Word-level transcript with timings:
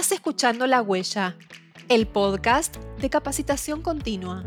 Estás 0.00 0.12
escuchando 0.12 0.66
La 0.66 0.80
Huella, 0.80 1.36
el 1.90 2.06
podcast 2.06 2.78
de 3.02 3.10
capacitación 3.10 3.82
continua. 3.82 4.44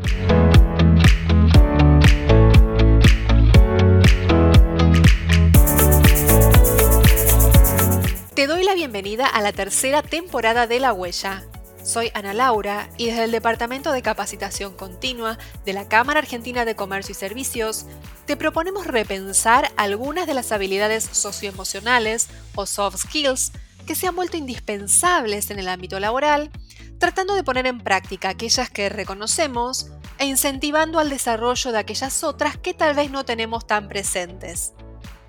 Te 8.34 8.48
doy 8.48 8.64
la 8.64 8.74
bienvenida 8.74 9.28
a 9.28 9.40
la 9.42 9.52
tercera 9.52 10.02
temporada 10.02 10.66
de 10.66 10.80
La 10.80 10.92
Huella. 10.92 11.44
Soy 11.84 12.10
Ana 12.14 12.34
Laura 12.34 12.88
y 12.96 13.06
desde 13.06 13.22
el 13.22 13.30
Departamento 13.30 13.92
de 13.92 14.02
Capacitación 14.02 14.74
Continua 14.74 15.38
de 15.64 15.72
la 15.72 15.86
Cámara 15.86 16.18
Argentina 16.18 16.64
de 16.64 16.74
Comercio 16.74 17.12
y 17.12 17.14
Servicios 17.14 17.86
te 18.26 18.36
proponemos 18.36 18.88
repensar 18.88 19.70
algunas 19.76 20.26
de 20.26 20.34
las 20.34 20.50
habilidades 20.50 21.04
socioemocionales 21.04 22.28
o 22.56 22.66
soft 22.66 22.96
skills 22.96 23.52
que 23.84 23.94
se 23.94 24.06
han 24.06 24.16
vuelto 24.16 24.36
indispensables 24.36 25.50
en 25.50 25.58
el 25.58 25.68
ámbito 25.68 26.00
laboral, 26.00 26.50
tratando 26.98 27.34
de 27.34 27.44
poner 27.44 27.66
en 27.66 27.78
práctica 27.78 28.30
aquellas 28.30 28.70
que 28.70 28.88
reconocemos 28.88 29.90
e 30.18 30.26
incentivando 30.26 30.98
al 30.98 31.10
desarrollo 31.10 31.72
de 31.72 31.78
aquellas 31.78 32.22
otras 32.24 32.56
que 32.56 32.74
tal 32.74 32.94
vez 32.94 33.10
no 33.10 33.24
tenemos 33.24 33.66
tan 33.66 33.88
presentes. 33.88 34.72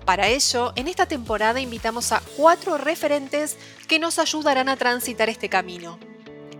Para 0.04 0.28
ello, 0.28 0.72
en 0.76 0.86
esta 0.86 1.06
temporada 1.06 1.60
invitamos 1.60 2.12
a 2.12 2.22
cuatro 2.36 2.78
referentes 2.78 3.56
que 3.88 3.98
nos 3.98 4.20
ayudarán 4.20 4.68
a 4.68 4.76
transitar 4.76 5.28
este 5.28 5.48
camino. 5.48 5.98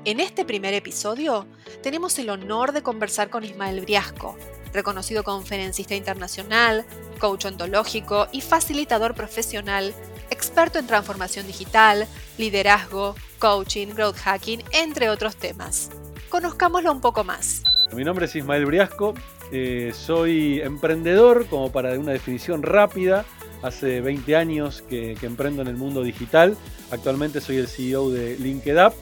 En 0.04 0.20
este 0.20 0.44
primer 0.44 0.74
episodio 0.74 1.46
tenemos 1.82 2.18
el 2.18 2.30
honor 2.30 2.72
de 2.72 2.82
conversar 2.82 3.30
con 3.30 3.44
Ismael 3.44 3.80
Briasco, 3.80 4.36
reconocido 4.72 5.24
conferencista 5.24 5.94
internacional, 5.94 6.84
coach 7.18 7.46
ontológico 7.46 8.28
y 8.32 8.40
facilitador 8.40 9.14
profesional, 9.14 9.94
experto 10.30 10.78
en 10.78 10.86
transformación 10.86 11.46
digital, 11.46 12.06
liderazgo, 12.38 13.14
coaching, 13.38 13.88
growth 13.88 14.16
hacking, 14.16 14.62
entre 14.72 15.10
otros 15.10 15.36
temas. 15.36 15.90
Conozcámoslo 16.28 16.92
un 16.92 17.00
poco 17.00 17.24
más. 17.24 17.62
Mi 17.92 18.04
nombre 18.04 18.26
es 18.26 18.34
Ismael 18.34 18.66
Briasco, 18.66 19.14
eh, 19.52 19.92
soy 19.94 20.60
emprendedor, 20.60 21.46
como 21.46 21.70
para 21.70 21.98
una 21.98 22.12
definición 22.12 22.62
rápida. 22.62 23.24
Hace 23.62 24.00
20 24.00 24.36
años 24.36 24.82
que, 24.82 25.16
que, 25.18 25.26
emprendo 25.26 25.62
en 25.62 25.68
el 25.68 25.76
mundo 25.76 26.02
digital. 26.02 26.56
Actualmente 26.90 27.40
soy 27.40 27.56
el 27.56 27.68
CEO 27.68 28.10
de 28.10 28.36
LinkedUp. 28.36 28.92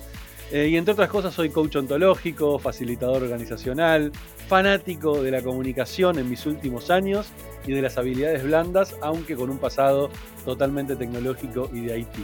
Eh, 0.55 0.69
y 0.69 0.77
entre 0.77 0.93
otras 0.93 1.09
cosas 1.09 1.35
soy 1.35 1.51
coach 1.51 1.75
ontológico, 1.75 2.61
facilitador 2.61 3.25
organizacional, 3.25 4.13
fanático 4.47 5.21
de 5.21 5.33
la 5.33 5.43
comunicación 5.43 6.17
en 6.17 6.31
mis 6.31 6.47
últimos 6.47 6.93
años 6.93 7.27
y 7.67 7.73
de 7.73 7.83
las 7.83 7.99
habilidades 7.99 8.45
blandas, 8.45 8.95
aunque 9.03 9.35
con 9.35 9.51
un 9.51 9.59
pasado 9.59 10.11
totalmente 10.45 10.95
tecnológico 10.95 11.69
y 11.73 11.81
de 11.81 11.99
IT. 11.99 12.15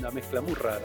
Una 0.00 0.10
mezcla 0.10 0.42
muy 0.42 0.52
rara. 0.52 0.84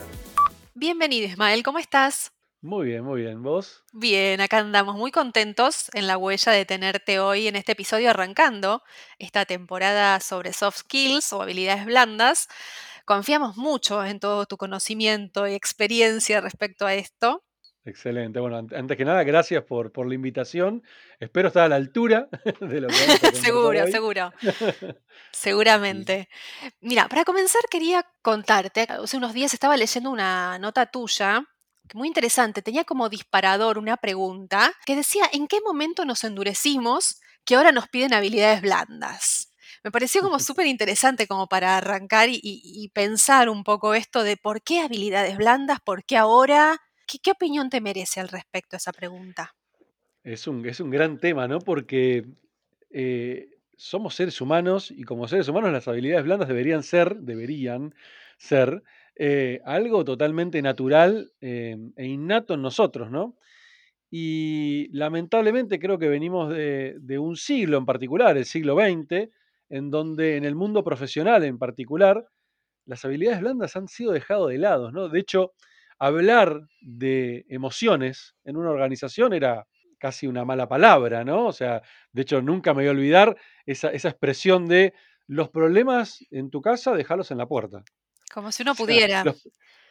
Bienvenido 0.76 1.28
Ismael, 1.28 1.62
¿cómo 1.62 1.78
estás? 1.78 2.31
Muy 2.62 2.88
bien, 2.88 3.04
muy 3.04 3.20
bien. 3.20 3.44
¿Vos? 3.44 3.84
Bien, 3.92 4.40
acá 4.40 4.59
andamos 4.59 4.96
muy 4.96 5.12
contentos 5.12 5.92
en 5.94 6.08
la 6.08 6.18
huella 6.18 6.54
de 6.54 6.64
tenerte 6.64 7.20
hoy 7.20 7.50
en 7.50 7.58
este 7.58 7.74
episodio 7.74 8.12
arrancando 8.12 8.81
esta 9.20 9.44
temporada 9.44 10.22
sobre 10.22 10.54
soft 10.54 10.78
skills 10.78 11.34
o 11.34 11.42
habilidades 11.42 11.84
blandas. 11.84 12.48
Confiamos 13.06 13.58
mucho 13.58 14.04
en 14.04 14.20
todo 14.20 14.46
tu 14.46 14.58
conocimiento 14.58 15.48
y 15.48 15.54
experiencia 15.54 16.42
respecto 16.42 16.86
a 16.86 16.94
esto. 16.94 17.44
Excelente. 17.86 18.40
Bueno, 18.40 18.58
antes 18.58 18.98
que 18.98 19.04
nada, 19.04 19.23
gracias 19.23 19.64
por, 19.64 19.92
por 19.92 20.08
la 20.08 20.16
invitación. 20.16 20.84
Espero 21.20 21.50
estar 21.50 21.64
a 21.64 21.70
la 21.70 21.76
altura 21.76 22.30
de 22.62 22.81
lo 22.81 22.88
que 22.88 22.96
vamos 22.96 23.24
a 23.24 23.31
Seguro, 23.34 23.88
seguro. 23.88 24.34
Seguramente. 25.31 26.30
Mira, 26.80 27.09
para 27.09 27.26
comenzar 27.26 27.62
quería 27.70 28.06
contarte, 28.22 28.88
hace 28.90 29.18
unos 29.18 29.34
días 29.34 29.54
estaba 29.54 29.76
leyendo 29.76 30.12
una 30.12 30.58
nota 30.59 30.86
tuya 30.86 31.46
muy 31.94 32.08
interesante, 32.08 32.62
tenía 32.62 32.86
como 32.86 33.09
disparador 33.09 33.78
una 33.78 33.97
pregunta 33.97 34.74
que 34.86 34.96
decía, 34.96 35.25
¿en 35.34 35.47
qué 35.47 35.59
momento 35.62 36.06
nos 36.06 36.24
endurecimos 36.24 37.19
que 37.46 37.56
ahora 37.56 37.72
nos 37.72 37.90
piden 37.90 38.13
habilidades 38.13 38.62
blandas? 38.62 39.53
Me 39.83 39.91
pareció 39.91 40.21
como 40.21 40.39
súper 40.39 40.67
interesante 40.67 41.27
como 41.27 41.47
para 41.47 41.77
arrancar 41.77 42.29
y, 42.31 42.89
pensar 42.94 43.49
un 43.49 43.66
poco 43.66 43.94
esto 43.94 44.23
de 44.23 44.38
por 44.38 44.61
qué 44.61 44.79
habilidades 44.79 45.35
blandas, 45.35 45.79
por 45.81 46.05
qué 46.05 46.16
ahora. 46.16 46.77
¿Qué, 47.05 47.31
opinión 47.31 47.69
te 47.69 47.81
merece 47.81 48.21
al 48.21 48.29
respecto 48.29 48.75
a 48.75 48.77
esa 48.77 48.94
pregunta? 48.94 49.55
Es 50.23 50.47
un, 50.47 50.66
es 50.66 50.79
un 50.79 50.89
gran 50.89 51.19
tema, 51.19 51.49
¿no? 51.49 51.59
Porque 51.59 52.25
eh, 52.91 53.49
somos 53.75 54.16
seres 54.16 54.39
humanos 54.39 54.89
y 54.89 55.03
como 55.03 55.27
seres 55.27 55.49
humanos 55.49 55.73
las 55.73 55.88
habilidades 55.89 56.23
blandas 56.23 56.47
deberían 56.47 56.81
ser, 56.81 57.17
deberían 57.17 57.94
ser 58.38 58.83
eh, 59.15 59.59
algo 59.65 60.05
totalmente 60.05 60.61
natural 60.61 61.33
eh, 61.41 61.77
e 61.97 62.05
innato 62.05 62.53
en 62.53 62.61
nosotros, 62.61 63.11
¿no? 63.11 63.35
Y 64.09 64.88
lamentablemente 64.91 65.77
creo 65.77 66.00
que 66.00 66.07
venimos 66.07 66.50
de, 66.50 67.19
un 67.19 67.35
siglo 67.35 67.77
en 67.77 67.85
particular, 67.85 68.38
el 68.38 68.45
siglo 68.45 68.75
XX, 68.75 69.29
en 69.69 69.90
donde 69.90 70.38
en 70.38 70.46
el 70.46 70.56
mundo 70.56 70.84
profesional 70.84 71.44
en 71.44 71.57
particular, 71.57 72.28
las 72.85 73.03
habilidades 73.06 73.41
blandas 73.41 73.75
han 73.75 73.88
sido 73.88 74.12
dejadas 74.12 74.50
de 74.50 74.57
lado, 74.57 74.91
¿no? 74.91 75.09
De 75.09 75.19
hecho, 75.19 75.53
hablar 76.00 76.62
de 76.81 77.46
emociones 77.47 78.35
en 78.44 78.57
una 78.57 78.69
organización 78.69 79.34
era 79.34 79.66
casi 80.00 80.28
una 80.28 80.44
mala 80.44 80.68
palabra, 80.68 81.24
¿no? 81.24 81.47
O 81.47 81.53
sea, 81.53 81.81
de 82.12 82.22
hecho, 82.22 82.41
nunca 82.41 82.74
me 82.74 82.84
voy 82.84 82.88
a 82.88 82.91
olvidar 82.91 83.38
esa, 83.66 83.90
esa 83.90 84.09
expresión 84.09 84.68
de 84.68 84.94
los 85.28 85.50
problemas 85.50 86.19
en 86.31 86.50
tu 86.50 86.62
casa, 86.62 86.94
dejarlos 86.94 87.31
en 87.31 87.38
la 87.38 87.47
puerta. 87.47 87.84
Como 88.34 88.51
si 88.51 88.63
uno 88.63 88.75
pudiera. 88.75 89.24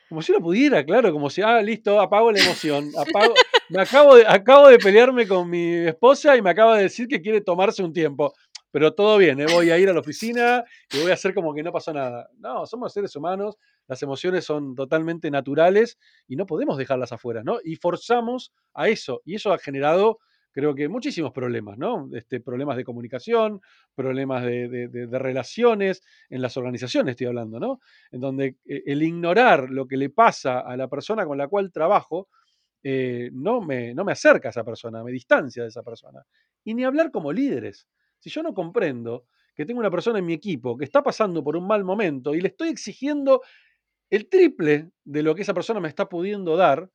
como 0.08 0.20
si 0.20 0.32
uno 0.32 0.42
pudiera, 0.42 0.84
claro, 0.84 1.12
como 1.12 1.30
si, 1.30 1.40
ah, 1.42 1.62
listo, 1.62 2.00
apago 2.00 2.30
la 2.32 2.40
emoción. 2.40 2.90
Apago, 2.98 3.34
me 3.70 3.80
acabo 3.80 4.16
de, 4.16 4.26
acabo 4.26 4.68
de 4.68 4.78
pelearme 4.78 5.26
con 5.26 5.48
mi 5.48 5.86
esposa 5.86 6.36
y 6.36 6.42
me 6.42 6.50
acaba 6.50 6.76
de 6.76 6.82
decir 6.84 7.08
que 7.08 7.22
quiere 7.22 7.40
tomarse 7.40 7.82
un 7.82 7.92
tiempo. 7.92 8.34
Pero 8.72 8.94
todo 8.94 9.18
bien, 9.18 9.38
¿eh? 9.38 9.46
voy 9.52 9.70
a 9.70 9.78
ir 9.78 9.88
a 9.90 9.92
la 9.92 10.00
oficina 10.00 10.64
y 10.90 11.00
voy 11.00 11.10
a 11.10 11.14
hacer 11.14 11.34
como 11.34 11.54
que 11.54 11.62
no 11.62 11.70
pasó 11.70 11.92
nada. 11.92 12.28
No, 12.38 12.66
somos 12.66 12.92
seres 12.92 13.14
humanos, 13.14 13.58
las 13.86 14.02
emociones 14.02 14.44
son 14.44 14.74
totalmente 14.74 15.30
naturales 15.30 15.98
y 16.26 16.36
no 16.36 16.46
podemos 16.46 16.78
dejarlas 16.78 17.12
afuera, 17.12 17.42
¿no? 17.44 17.58
Y 17.62 17.76
forzamos 17.76 18.52
a 18.72 18.88
eso. 18.88 19.20
Y 19.24 19.34
eso 19.34 19.52
ha 19.52 19.58
generado 19.58 20.18
creo 20.52 20.74
que 20.74 20.88
muchísimos 20.88 21.32
problemas, 21.32 21.78
¿no? 21.78 22.08
Este, 22.12 22.40
problemas 22.40 22.76
de 22.76 22.84
comunicación, 22.84 23.60
problemas 23.94 24.44
de, 24.44 25.08
relaciones, 25.10 26.02
en 26.28 26.42
las 26.42 26.56
organizaciones 26.56 27.12
estoy 27.12 27.26
hablando, 27.26 27.58
¿no? 27.58 27.80
En 28.10 28.20
donde 28.20 28.56
eh, 28.66 28.82
el 28.86 29.02
ignorar 29.02 29.70
lo 29.70 29.86
que 29.86 29.96
le 29.96 30.10
pasa 30.10 30.60
a 30.60 30.76
la 30.76 30.88
persona 30.88 31.26
con 31.26 31.38
la 31.38 31.48
cual 31.48 31.72
trabajo 31.72 32.28
eh, 32.82 33.30
no, 33.32 33.60
me, 33.60 33.94
no 33.94 34.04
me 34.04 34.12
acerca 34.12 34.48
a 34.48 34.50
esa 34.50 34.64
persona, 34.64 35.02
me 35.02 35.12
distancia 35.12 35.62
de 35.62 35.70
esa 35.70 35.82
persona. 35.82 36.22
Y 36.64 36.74
ni 36.74 36.84
hablar 36.84 37.10
como 37.10 37.32
líderes. 37.32 37.88
Si 38.22 38.30
yo 38.30 38.40
no 38.42 38.54
comprendo 38.54 39.26
que 39.54 39.66
tengo 39.66 39.80
una 39.80 39.90
persona 39.90 40.20
en 40.20 40.26
mi 40.26 40.32
equipo 40.32 40.76
que 40.78 40.84
está 40.84 41.02
pasando 41.02 41.42
por 41.42 41.56
un 41.56 41.66
mal 41.66 41.82
momento 41.82 42.34
y 42.34 42.40
le 42.40 42.48
estoy 42.48 42.68
exigiendo 42.68 43.42
el 44.10 44.28
triple 44.28 44.92
de 45.04 45.22
lo 45.24 45.34
que 45.34 45.42
esa 45.42 45.54
persona 45.54 45.80
me 45.80 45.88
está 45.88 46.08
pudiendo 46.08 46.56
dar, 46.56 46.88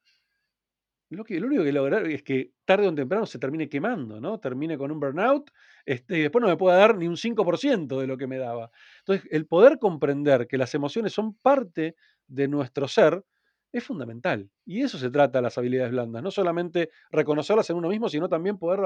lo, 1.10 1.24
que, 1.26 1.40
lo 1.40 1.48
único 1.48 1.64
que 1.64 1.72
lograr 1.74 2.06
es 2.08 2.24
que 2.24 2.52
tarde 2.64 2.88
o 2.88 2.96
temprano 2.96 3.26
se 3.26 3.40
termine 3.40 3.68
quemando, 3.68 4.22
¿no? 4.22 4.40
Termine 4.40 4.78
con 4.78 4.90
un 4.92 5.00
burnout 5.00 5.52
este, 5.86 6.18
y 6.18 6.22
después 6.22 6.42
no 6.42 6.48
me 6.48 6.58
pueda 6.58 6.78
dar 6.78 6.98
ni 6.98 7.08
un 7.08 7.18
5% 7.18 8.00
de 8.00 8.08
lo 8.08 8.18
que 8.18 8.28
me 8.28 8.38
daba. 8.38 8.72
Entonces, 9.00 9.28
el 9.32 9.48
poder 9.48 9.80
comprender 9.80 10.48
que 10.48 10.58
las 10.58 10.74
emociones 10.76 11.14
son 11.14 11.36
parte 11.36 11.96
de 12.28 12.48
nuestro 12.48 12.88
ser 12.88 13.24
es 13.72 13.84
fundamental. 13.84 14.50
Y 14.66 14.82
eso 14.82 14.98
se 14.98 15.10
trata 15.10 15.42
las 15.42 15.58
habilidades 15.58 15.92
blandas, 15.92 16.24
no 16.24 16.32
solamente 16.32 16.90
reconocerlas 17.12 17.70
en 17.70 17.78
uno 17.78 17.90
mismo, 17.90 18.10
sino 18.10 18.30
también 18.30 18.58
poder 18.58 18.82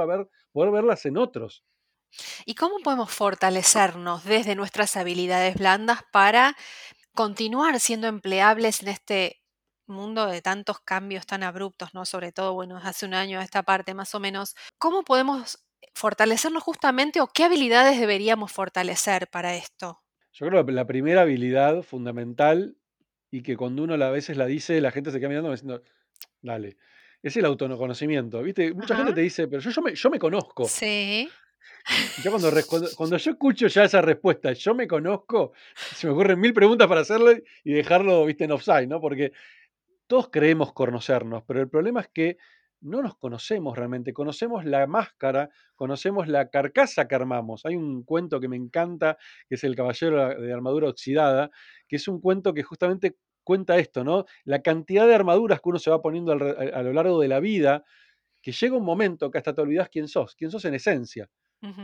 verlas 0.53 1.05
en 1.05 1.17
otros. 1.17 1.63
¿Y 2.45 2.55
cómo 2.55 2.79
podemos 2.79 3.11
fortalecernos 3.11 4.23
desde 4.23 4.55
nuestras 4.55 4.97
habilidades 4.97 5.55
blandas 5.55 6.01
para 6.11 6.55
continuar 7.13 7.79
siendo 7.79 8.07
empleables 8.07 8.81
en 8.81 8.89
este 8.89 9.41
mundo 9.87 10.25
de 10.25 10.41
tantos 10.41 10.79
cambios 10.79 11.25
tan 11.25 11.43
abruptos, 11.43 11.93
¿no? 11.93 12.05
Sobre 12.05 12.31
todo, 12.31 12.53
bueno, 12.53 12.79
hace 12.81 13.05
un 13.05 13.13
año 13.13 13.39
a 13.39 13.43
esta 13.43 13.63
parte 13.63 13.93
más 13.93 14.15
o 14.15 14.19
menos. 14.19 14.55
¿Cómo 14.77 15.03
podemos 15.03 15.59
fortalecernos 15.93 16.63
justamente 16.63 17.21
o 17.21 17.27
qué 17.27 17.43
habilidades 17.43 17.99
deberíamos 17.99 18.51
fortalecer 18.51 19.27
para 19.27 19.55
esto? 19.55 20.01
Yo 20.33 20.47
creo 20.47 20.65
que 20.65 20.71
la 20.71 20.87
primera 20.87 21.21
habilidad 21.21 21.83
fundamental 21.83 22.77
y 23.29 23.43
que 23.43 23.57
cuando 23.57 23.83
uno 23.83 23.93
a 23.93 24.09
veces 24.11 24.37
la 24.37 24.45
dice, 24.45 24.79
la 24.81 24.91
gente 24.91 25.11
se 25.11 25.19
queda 25.19 25.29
mirando 25.29 25.51
diciendo, 25.51 25.81
dale, 26.41 26.77
es 27.21 27.35
el 27.37 27.45
autoconocimiento, 27.45 28.41
¿viste? 28.41 28.73
Mucha 28.73 28.95
gente 28.95 29.13
te 29.13 29.21
dice, 29.21 29.47
pero 29.47 29.61
yo, 29.61 29.69
yo, 29.69 29.81
me, 29.81 29.93
yo 29.93 30.09
me 30.09 30.19
conozco. 30.19 30.65
Sí. 30.65 31.29
Yo 32.23 32.31
cuando, 32.31 32.49
cuando, 32.95 33.17
yo 33.17 33.31
escucho 33.31 33.67
ya 33.67 33.83
esa 33.83 34.01
respuesta, 34.01 34.53
yo 34.53 34.75
me 34.75 34.87
conozco, 34.87 35.53
se 35.75 36.07
me 36.07 36.13
ocurren 36.13 36.39
mil 36.39 36.53
preguntas 36.53 36.87
para 36.87 37.01
hacerle 37.01 37.43
y 37.63 37.73
dejarlo, 37.73 38.25
viste, 38.25 38.45
en 38.45 38.51
offside, 38.51 38.87
¿no? 38.87 39.01
Porque 39.01 39.31
todos 40.07 40.29
creemos 40.29 40.73
conocernos, 40.73 41.43
pero 41.47 41.61
el 41.61 41.69
problema 41.69 42.01
es 42.01 42.09
que 42.13 42.37
no 42.81 43.01
nos 43.01 43.15
conocemos 43.15 43.77
realmente, 43.77 44.11
conocemos 44.11 44.65
la 44.65 44.87
máscara, 44.87 45.49
conocemos 45.75 46.27
la 46.27 46.49
carcasa 46.49 47.07
que 47.07 47.15
armamos. 47.15 47.65
Hay 47.65 47.75
un 47.75 48.03
cuento 48.03 48.39
que 48.39 48.47
me 48.47 48.57
encanta, 48.57 49.17
que 49.47 49.55
es 49.55 49.63
El 49.63 49.75
Caballero 49.75 50.41
de 50.41 50.51
Armadura 50.51 50.89
Oxidada, 50.89 51.51
que 51.87 51.97
es 51.97 52.07
un 52.07 52.19
cuento 52.19 52.53
que 52.53 52.63
justamente 52.63 53.15
cuenta 53.43 53.77
esto, 53.77 54.03
¿no? 54.03 54.25
La 54.43 54.61
cantidad 54.61 55.07
de 55.07 55.15
armaduras 55.15 55.61
que 55.61 55.69
uno 55.69 55.79
se 55.79 55.91
va 55.91 56.01
poniendo 56.01 56.31
a, 56.31 56.81
lo 56.81 56.93
largo 56.93 57.19
de 57.19 57.27
la 57.27 57.39
vida, 57.39 57.83
que 58.41 58.51
llega 58.51 58.75
un 58.75 58.85
momento 58.85 59.29
que 59.29 59.37
hasta 59.37 59.53
te 59.53 59.61
olvidas 59.61 59.89
quién 59.89 60.07
sos, 60.07 60.35
quién 60.35 60.49
sos 60.51 60.65
en 60.65 60.73
esencia. 60.73 61.29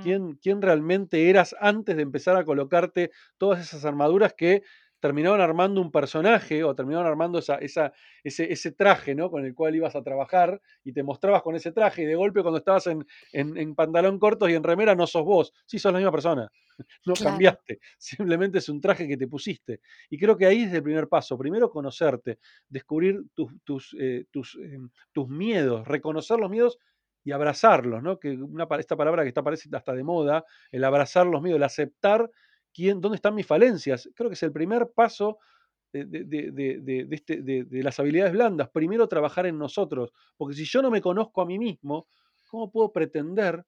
¿Quién, 0.02 0.34
¿Quién, 0.42 0.62
realmente 0.62 1.30
eras 1.30 1.56
antes 1.60 1.96
de 1.96 2.02
empezar 2.02 2.36
a 2.36 2.46
colocarte 2.46 3.12
todas 3.38 3.62
esas 3.62 3.86
armaduras 3.86 4.34
que 4.34 4.64
terminaban 5.00 5.42
armando 5.42 5.82
un 5.82 5.92
personaje 5.92 6.64
o 6.64 6.74
terminaban 6.74 7.06
armando 7.06 7.40
esa, 7.40 7.56
esa, 7.56 7.94
ese, 8.24 8.52
ese, 8.52 8.72
traje 8.72 9.14
¿no? 9.14 9.30
con 9.30 9.46
el 9.46 9.54
cual 9.54 9.76
ibas 9.76 9.96
a 9.96 10.02
trabajar 10.02 10.60
y 10.84 10.94
te 10.94 11.04
mostrabas 11.04 11.44
con 11.44 11.56
ese 11.56 11.72
traje 11.72 12.04
y 12.04 12.06
de 12.06 12.16
golpe 12.16 12.42
cuando 12.42 12.58
estabas 12.58 12.88
en, 12.88 13.06
en, 13.32 13.56
en 13.58 13.76
pantalón 13.76 14.18
cortos 14.20 14.50
y 14.50 14.56
en 14.56 14.64
remera 14.64 14.96
no 14.96 15.06
sos 15.06 15.24
vos, 15.24 15.54
sí 15.66 15.78
sos 15.78 15.92
la 15.92 16.00
misma 16.00 16.12
persona, 16.12 16.50
no 17.06 17.14
claro. 17.14 17.32
cambiaste, 17.32 17.80
simplemente 17.98 18.58
es 18.58 18.70
un 18.70 18.82
traje 18.82 19.08
que 19.08 19.18
te 19.18 19.28
pusiste. 19.28 19.82
Y 20.10 20.18
creo 20.18 20.36
que 20.36 20.46
ahí 20.48 20.64
es 20.64 20.74
el 20.74 20.84
primer 20.84 21.08
paso, 21.08 21.38
primero 21.38 21.70
conocerte, 21.70 22.40
descubrir 22.68 23.22
tus, 23.36 23.52
tus, 23.64 23.96
eh, 24.00 24.26
tus, 24.32 24.56
eh, 24.56 24.80
tus 25.12 25.28
miedos, 25.30 25.88
reconocer 25.88 26.40
los 26.40 26.50
miedos 26.50 26.80
y 27.24 27.32
abrazarlos, 27.32 28.02
¿no? 28.02 28.20
Que 28.20 28.32
una, 28.32 28.68
esta 28.80 28.96
palabra 28.96 29.24
que 29.24 29.30
está 29.30 29.44
parece 29.44 29.70
hasta 29.74 29.94
de 29.94 30.04
moda, 30.04 30.46
el 30.72 30.84
abrazar 30.84 31.28
los 31.28 31.42
miedos, 31.42 31.58
el 31.58 31.64
aceptar 31.64 32.30
quién, 32.74 33.02
dónde 33.02 33.18
están 33.18 33.36
mis 33.36 33.46
falencias. 33.46 34.10
Creo 34.16 34.30
que 34.30 34.36
es 34.36 34.44
el 34.44 34.52
primer 34.52 34.92
paso 34.94 35.40
de, 35.92 36.06
de, 36.06 36.52
de, 36.52 37.08
este, 37.12 37.42
de, 37.42 37.84
las 37.84 38.00
habilidades 38.00 38.34
blandas. 38.34 38.70
Primero 38.70 39.08
trabajar 39.08 39.46
en 39.46 39.58
nosotros, 39.58 40.12
porque 40.38 40.56
si 40.56 40.66
yo 40.66 40.82
no 40.82 40.92
me 40.92 41.02
conozco 41.02 41.42
a 41.42 41.46
mí 41.46 41.58
mismo, 41.58 42.08
¿cómo 42.50 42.72
puedo 42.72 42.92
pretender 42.92 43.66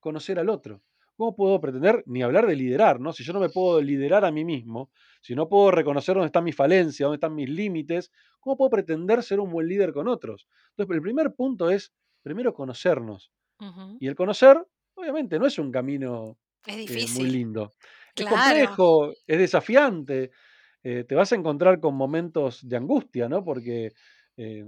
conocer 0.00 0.38
al 0.38 0.48
otro? 0.48 0.82
¿Cómo 1.16 1.36
puedo 1.36 1.60
pretender 1.60 2.02
ni 2.06 2.22
hablar 2.22 2.46
de 2.46 2.56
liderar, 2.56 3.00
¿no? 3.00 3.12
Si 3.12 3.22
yo 3.22 3.32
no 3.32 3.40
me 3.40 3.48
puedo 3.48 3.80
liderar 3.80 4.24
a 4.24 4.32
mí 4.32 4.44
mismo, 4.44 4.90
si 5.20 5.34
no 5.34 5.48
puedo 5.48 5.70
reconocer 5.70 6.14
dónde 6.14 6.26
están 6.26 6.42
mis 6.44 6.56
falencias, 6.56 7.06
dónde 7.06 7.16
están 7.16 7.36
mis 7.36 7.48
límites, 7.48 8.10
¿cómo 8.40 8.56
puedo 8.56 8.70
pretender 8.70 9.22
ser 9.22 9.38
un 9.38 9.50
buen 9.50 9.68
líder 9.68 9.92
con 9.92 10.08
otros? 10.08 10.48
Entonces, 10.70 10.96
el 10.96 11.02
primer 11.02 11.34
punto 11.34 11.70
es 11.70 11.92
primero 12.24 12.52
conocernos. 12.52 13.30
Uh 13.60 13.66
-huh. 13.66 13.96
Y 14.00 14.08
el 14.08 14.16
conocer, 14.16 14.56
obviamente, 14.94 15.38
no 15.38 15.46
es 15.46 15.58
un 15.60 15.70
camino 15.70 16.36
es 16.66 16.90
eh, 16.90 17.20
muy 17.20 17.30
lindo. 17.30 17.72
Claro. 18.14 18.36
Es 18.36 18.42
complejo, 18.42 19.12
es 19.26 19.38
desafiante. 19.38 20.30
Eh, 20.82 21.04
te 21.04 21.14
vas 21.14 21.32
a 21.32 21.36
encontrar 21.36 21.80
con 21.80 21.94
momentos 21.94 22.66
de 22.66 22.76
angustia, 22.76 23.28
¿no? 23.28 23.44
Porque 23.44 23.92
eh, 24.36 24.64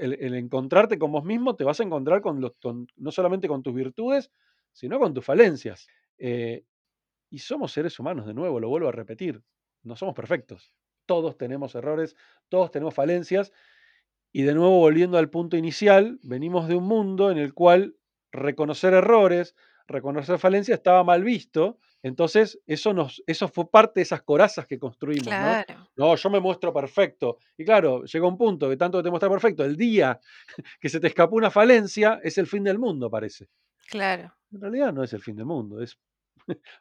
el, 0.00 0.34
encontrarte 0.34 0.98
con 0.98 1.12
vos 1.12 1.24
mismo 1.24 1.56
te 1.56 1.64
vas 1.64 1.80
a 1.80 1.84
encontrar 1.84 2.20
con, 2.20 2.40
los, 2.40 2.52
con 2.60 2.86
no 2.96 3.10
solamente 3.10 3.48
con 3.48 3.62
tus 3.62 3.74
virtudes, 3.74 4.30
sino 4.72 4.98
con 4.98 5.14
tus 5.14 5.24
falencias. 5.24 5.86
Y 6.18 7.38
somos 7.38 7.72
seres 7.72 7.98
humanos, 7.98 8.26
de 8.26 8.34
nuevo, 8.34 8.60
lo 8.60 8.68
vuelvo 8.68 8.88
a 8.88 8.92
repetir. 8.92 9.42
No 9.82 9.96
somos 9.96 10.14
perfectos. 10.14 10.74
Todos 11.06 11.36
tenemos 11.36 11.74
errores, 11.74 12.14
todos 12.48 12.70
tenemos 12.70 12.94
falencias 12.94 13.52
y 14.32 14.42
de 14.42 14.54
nuevo, 14.54 14.78
volviendo 14.78 15.18
al 15.18 15.28
punto 15.28 15.56
inicial, 15.56 16.18
venimos 16.22 16.66
de 16.66 16.74
un 16.74 16.84
mundo 16.84 17.30
en 17.30 17.38
el 17.38 17.52
cual 17.52 17.96
reconocer 18.32 18.94
errores, 18.94 19.54
reconocer 19.86 20.38
falencias 20.38 20.78
estaba 20.78 21.04
mal 21.04 21.22
visto. 21.22 21.78
Entonces, 22.02 22.58
eso, 22.66 22.94
nos, 22.94 23.22
eso 23.26 23.46
fue 23.46 23.70
parte 23.70 24.00
de 24.00 24.02
esas 24.02 24.22
corazas 24.22 24.66
que 24.66 24.78
construimos. 24.78 25.26
Claro. 25.26 25.74
¿no? 25.96 26.06
no, 26.08 26.16
yo 26.16 26.30
me 26.30 26.40
muestro 26.40 26.72
perfecto. 26.72 27.38
Y 27.58 27.64
claro, 27.64 28.04
llega 28.04 28.26
un 28.26 28.38
punto 28.38 28.70
que 28.70 28.76
tanto 28.78 28.98
que 28.98 29.04
te 29.04 29.10
muestra 29.10 29.28
perfecto, 29.28 29.64
el 29.64 29.76
día 29.76 30.18
que 30.80 30.88
se 30.88 30.98
te 30.98 31.08
escapó 31.08 31.36
una 31.36 31.50
falencia, 31.50 32.18
es 32.22 32.38
el 32.38 32.46
fin 32.46 32.64
del 32.64 32.78
mundo, 32.78 33.10
parece. 33.10 33.48
Claro. 33.88 34.34
En 34.50 34.60
realidad 34.62 34.92
no 34.94 35.04
es 35.04 35.12
el 35.12 35.20
fin 35.20 35.36
del 35.36 35.46
mundo, 35.46 35.80
es 35.82 35.98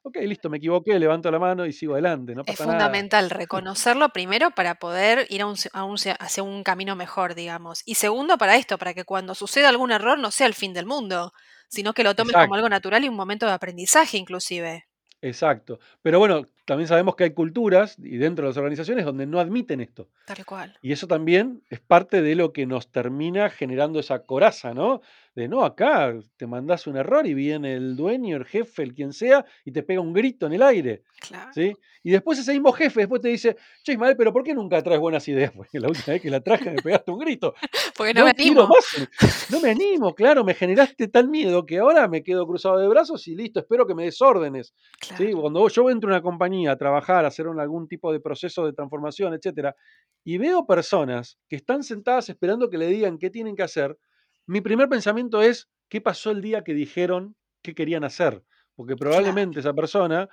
ok, 0.04 0.18
listo, 0.22 0.50
me 0.50 0.58
equivoqué, 0.58 0.98
levanto 1.00 1.32
la 1.32 1.40
mano 1.40 1.66
y 1.66 1.74
sigo 1.74 1.94
adelante. 1.94 2.36
No 2.36 2.44
es 2.46 2.58
fundamental 2.58 3.26
nada. 3.26 3.38
reconocerlo 3.38 4.10
primero 4.10 4.52
para 4.52 4.76
poder 4.76 5.28
ir 5.30 5.42
a 5.42 5.48
un, 5.48 5.56
a 5.74 5.84
un, 5.84 5.96
hacia 5.96 6.44
un 6.44 6.64
camino 6.64 6.96
mejor, 6.96 7.36
digamos. 7.36 7.82
Y 7.86 7.96
segundo, 7.96 8.38
para 8.38 8.56
esto, 8.56 8.78
para 8.78 8.94
que 8.94 9.04
cuando 9.04 9.36
suceda 9.36 9.70
algún 9.70 9.92
error 9.92 10.18
no 10.18 10.32
sea 10.32 10.48
el 10.48 10.54
fin 10.54 10.74
del 10.74 10.86
mundo, 10.86 11.34
sino 11.70 11.94
que 11.94 12.04
lo 12.04 12.16
tomes 12.16 12.32
Exacto. 12.32 12.48
como 12.48 12.56
algo 12.56 12.70
natural 12.70 13.04
y 13.04 13.10
un 13.10 13.16
momento 13.16 13.46
de 13.46 13.54
aprendizaje 13.54 14.18
inclusive. 14.18 14.86
Exacto. 15.22 15.80
Pero 16.02 16.18
bueno, 16.18 16.46
también 16.66 16.88
sabemos 16.88 17.16
que 17.16 17.26
hay 17.26 17.34
culturas 17.34 17.96
y 18.00 18.18
dentro 18.18 18.46
de 18.46 18.50
las 18.50 18.58
organizaciones 18.58 19.06
donde 19.06 19.28
no 19.28 19.40
admiten 19.40 19.80
esto. 19.80 20.10
Tal 20.26 20.44
cual. 20.46 20.78
Y 20.82 20.92
eso 20.94 21.08
también 21.08 21.64
es 21.70 21.80
parte 21.80 22.22
de 22.22 22.34
lo 22.36 22.54
que 22.54 22.66
nos 22.66 22.92
termina 22.92 23.50
generando 23.50 24.00
esa 24.00 24.26
coraza, 24.26 24.74
¿no? 24.74 25.02
De 25.34 25.48
no, 25.48 25.64
acá 25.64 26.14
te 26.36 26.46
mandás 26.46 26.88
un 26.88 26.98
error 26.98 27.26
y 27.26 27.34
viene 27.34 27.74
el 27.76 27.96
dueño, 27.96 28.36
el 28.36 28.46
jefe, 28.46 28.84
el 28.84 28.94
quien 28.94 29.14
sea, 29.14 29.46
y 29.64 29.72
te 29.72 29.82
pega 29.82 30.02
un 30.02 30.12
grito 30.12 30.46
en 30.46 30.54
el 30.54 30.62
aire. 30.62 31.04
Claro. 31.22 31.52
¿sí? 31.54 31.74
Y 32.04 32.12
después 32.12 32.38
ese 32.38 32.52
mismo 32.52 32.74
jefe 32.74 33.02
después 33.02 33.22
te 33.22 33.30
dice, 33.30 33.56
che 33.84 33.94
Ismael, 33.94 34.18
pero 34.18 34.34
¿por 34.34 34.44
qué 34.44 34.54
nunca 34.54 34.82
traes 34.84 35.00
buenas 35.00 35.26
ideas? 35.30 35.52
Porque 35.56 35.80
la 35.80 35.88
última 35.88 36.14
vez 36.14 36.22
que 36.22 36.30
la 36.30 36.42
traje 36.42 36.72
me 36.72 36.82
pegaste 36.82 37.12
un 37.12 37.20
grito. 37.20 37.54
Porque 37.98 38.14
no, 38.14 38.26
me 38.26 38.32
animo. 38.32 38.68
Más. 38.68 39.08
No 39.52 39.60
me 39.60 39.72
animo, 39.72 40.14
claro, 40.16 40.44
me 40.44 40.54
generaste 40.54 41.08
tal 41.08 41.30
miedo 41.30 41.66
que 41.66 41.80
ahora 41.80 42.08
me 42.08 42.24
quedo 42.24 42.46
cruzado 42.48 42.78
de 42.78 42.88
brazos 42.88 43.28
y 43.28 43.36
listo, 43.36 43.60
espero 43.60 43.86
que 43.86 43.96
me 43.96 44.04
des 44.04 44.22
órdenes. 44.22 44.74
Claro. 45.00 45.26
¿sí? 45.26 45.34
Cuando 45.34 45.68
yo 45.68 45.90
entro 45.90 46.10
a 46.10 46.14
una 46.14 46.22
compañía 46.22 46.72
a 46.72 46.78
trabajar, 46.78 47.24
a 47.24 47.30
hacer 47.30 47.48
un, 47.48 47.60
algún 47.60 47.88
tipo 47.88 48.12
de 48.12 48.20
proceso 48.20 48.66
de 48.66 48.74
transformación, 48.74 49.34
etcétera, 49.34 49.76
y 50.24 50.38
veo 50.38 50.66
personas 50.66 51.38
que 51.50 51.56
están 51.56 51.84
sentadas 51.84 52.30
esperando 52.30 52.70
que 52.70 52.78
le 52.78 52.88
digan 52.88 53.18
qué 53.18 53.30
tienen 53.30 53.56
que 53.56 53.64
hacer, 53.64 53.98
mi 54.48 54.62
primer 54.62 54.90
pensamiento 54.90 55.42
es, 55.42 55.70
¿qué 55.90 56.02
pasó 56.02 56.32
el 56.32 56.42
día 56.42 56.64
que 56.64 56.74
dijeron 56.74 57.36
qué 57.62 57.74
querían 57.76 58.04
hacer? 58.04 58.44
Porque 58.76 58.98
probablemente 58.98 59.60
Claro. 59.60 59.62
esa 59.62 59.74
persona, 59.74 60.30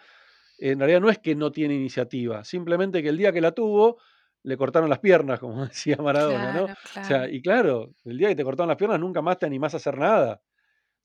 en 0.58 0.78
realidad 0.78 1.00
no 1.00 1.10
es 1.10 1.18
que 1.18 1.34
no 1.34 1.52
tiene 1.52 1.74
iniciativa, 1.74 2.44
simplemente 2.44 3.02
que 3.02 3.08
el 3.10 3.18
día 3.18 3.32
que 3.32 3.40
la 3.40 3.52
tuvo, 3.52 3.98
le 4.42 4.56
cortaron 4.56 4.90
las 4.90 5.00
piernas, 5.00 5.40
como 5.40 5.66
decía 5.66 5.96
Maradona, 5.98 6.52
¿no? 6.52 6.64
Claro, 6.64 6.66
O 6.66 6.72
sea, 7.00 7.28
y 7.30 7.42
claro, 7.42 7.94
el 8.04 8.18
día 8.18 8.28
que 8.28 8.36
te 8.36 8.44
cortaron 8.44 8.68
las 8.68 8.76
piernas 8.78 9.00
nunca 9.00 9.22
más 9.22 9.38
te 9.38 9.46
animás 9.46 9.74
a 9.74 9.78
hacer 9.78 9.98
nada. 9.98 10.42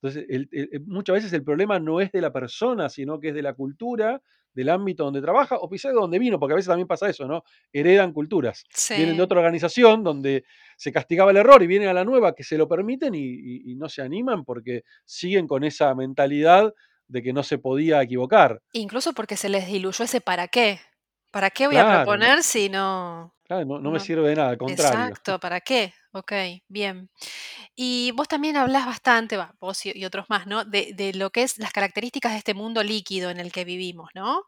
Entonces, 0.02 0.26
el- 0.28 0.48
el- 0.52 0.68
el- 0.72 0.86
muchas 0.86 1.14
veces 1.14 1.32
el 1.32 1.44
problema 1.44 1.78
no 1.80 2.00
es 2.00 2.12
de 2.12 2.20
la 2.20 2.32
persona, 2.32 2.88
sino 2.88 3.20
que 3.20 3.28
es 3.28 3.34
de 3.34 3.42
la 3.42 3.54
cultura, 3.54 4.22
del 4.54 4.68
ámbito 4.70 5.04
donde 5.04 5.20
trabaja, 5.20 5.56
o 5.56 5.68
quizás 5.68 5.92
de 5.92 5.98
donde 6.00 6.18
vino, 6.18 6.38
porque 6.38 6.52
a 6.54 6.56
veces 6.56 6.68
también 6.68 6.86
pasa 6.88 7.08
eso, 7.08 7.26
¿no? 7.26 7.42
Heredan 7.72 8.12
culturas. 8.12 8.64
Vienen 8.94 9.16
de 9.16 9.22
otra 9.22 9.38
organización 9.38 10.02
donde 10.04 10.44
se 10.76 10.92
castigaba 10.92 11.30
el 11.32 11.36
error 11.36 11.62
y 11.62 11.66
vienen 11.66 11.88
a 11.88 11.92
la 11.94 12.04
nueva 12.04 12.34
que 12.34 12.44
se 12.44 12.56
lo 12.56 12.68
permiten 12.68 13.14
y, 13.14 13.18
y- 13.20 13.72
y 13.72 13.76
no 13.76 13.88
se 13.88 14.02
animan 14.02 14.44
porque 14.44 14.82
siguen 15.04 15.46
con 15.46 15.64
esa 15.64 15.94
mentalidad 15.94 16.72
de 17.08 17.22
que 17.22 17.32
no 17.32 17.42
se 17.42 17.58
podía 17.58 18.00
equivocar. 18.02 18.60
Incluso 18.72 19.12
porque 19.12 19.36
se 19.36 19.48
les 19.48 19.66
diluyó 19.66 20.04
ese 20.04 20.20
para 20.20 20.48
qué. 20.48 20.80
¿Para 21.30 21.50
qué 21.50 21.66
voy 21.66 21.76
a 21.76 21.80
Claro, 21.82 22.04
proponer 22.04 22.42
si 22.42 22.68
no 22.68 23.34
claro, 23.44 23.64
no, 23.66 23.80
no 23.80 23.90
me 23.90 23.98
sirve 24.00 24.28
de 24.28 24.36
nada, 24.36 24.50
al 24.50 24.56
contrario. 24.58 24.98
Exacto, 25.00 25.38
¿para 25.40 25.60
qué? 25.60 25.92
Okey, 26.16 26.62
bien. 26.68 27.10
Y 27.76 28.12
vos 28.12 28.28
también 28.28 28.56
hablás 28.56 28.86
bastante, 28.86 29.38
vos 29.60 29.84
y 29.86 29.92
y 29.98 30.04
otros 30.04 30.26
más, 30.30 30.46
¿no? 30.46 30.64
De 30.64 30.92
de 30.94 31.14
lo 31.14 31.30
que 31.30 31.42
es 31.42 31.58
las 31.58 31.72
características 31.72 32.32
de 32.32 32.38
este 32.38 32.54
mundo 32.54 32.82
líquido 32.84 33.30
en 33.30 33.40
el 33.40 33.52
que 33.52 33.64
vivimos, 33.64 34.10
¿no? 34.14 34.44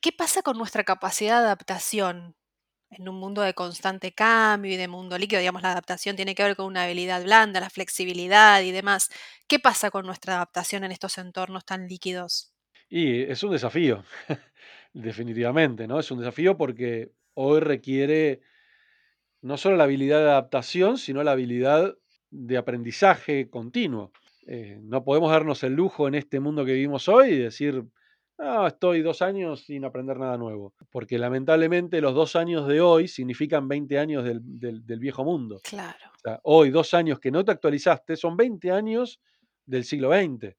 ¿Qué 0.00 0.10
pasa 0.12 0.40
con 0.42 0.56
nuestra 0.58 0.84
capacidad 0.84 1.40
de 1.40 1.46
adaptación 1.46 2.34
en 2.90 3.08
un 3.08 3.16
mundo 3.16 3.42
de 3.42 3.54
constante 3.54 4.12
cambio 4.14 4.72
y 4.74 4.76
de 4.78 4.88
mundo 4.88 5.18
líquido? 5.18 5.40
Digamos, 5.40 5.62
la 5.62 5.72
adaptación 5.72 6.16
tiene 6.16 6.34
que 6.34 6.44
ver 6.44 6.56
con 6.56 6.66
una 6.66 6.84
habilidad 6.84 7.22
blanda, 7.24 7.60
la 7.60 7.70
flexibilidad 7.70 8.62
y 8.62 8.72
demás. 8.72 9.10
¿Qué 9.48 9.58
pasa 9.60 9.90
con 9.90 10.06
nuestra 10.06 10.36
adaptación 10.36 10.84
en 10.84 10.92
estos 10.92 11.18
entornos 11.18 11.64
tan 11.66 11.88
líquidos? 11.88 12.52
Y 12.88 13.22
es 13.22 13.42
un 13.42 13.52
desafío, 13.52 14.04
definitivamente, 14.92 15.86
¿no? 15.86 15.98
Es 16.00 16.10
un 16.10 16.18
desafío 16.20 16.56
porque 16.56 17.12
hoy 17.34 17.60
requiere 17.60 18.42
no 19.46 19.56
solo 19.56 19.76
la 19.76 19.84
habilidad 19.84 20.18
de 20.18 20.30
adaptación, 20.30 20.98
sino 20.98 21.22
la 21.22 21.32
habilidad 21.32 21.94
de 22.30 22.56
aprendizaje 22.56 23.48
continuo. 23.48 24.12
Eh, 24.46 24.78
no 24.82 25.04
podemos 25.04 25.30
darnos 25.30 25.62
el 25.64 25.72
lujo 25.74 26.06
en 26.08 26.14
este 26.14 26.40
mundo 26.40 26.64
que 26.64 26.72
vivimos 26.72 27.08
hoy 27.08 27.30
y 27.30 27.38
decir, 27.38 27.82
ah, 28.38 28.66
estoy 28.68 29.00
dos 29.02 29.22
años 29.22 29.64
sin 29.64 29.84
aprender 29.84 30.18
nada 30.18 30.36
nuevo, 30.36 30.74
porque 30.90 31.18
lamentablemente 31.18 32.00
los 32.00 32.14
dos 32.14 32.36
años 32.36 32.66
de 32.68 32.80
hoy 32.80 33.08
significan 33.08 33.66
20 33.68 33.98
años 33.98 34.24
del, 34.24 34.40
del- 34.42 34.84
del 34.86 34.98
viejo 35.00 35.24
mundo. 35.24 35.60
Claro, 35.62 35.96
O 36.16 36.18
sea, 36.22 36.40
hoy, 36.42 36.70
dos 36.70 36.92
años 36.94 37.18
que 37.18 37.30
no 37.30 37.44
te 37.44 37.52
actualizaste, 37.52 38.16
son 38.16 38.36
20 38.36 38.70
años 38.70 39.20
del 39.64 39.84
siglo 39.84 40.10
XX. 40.10 40.56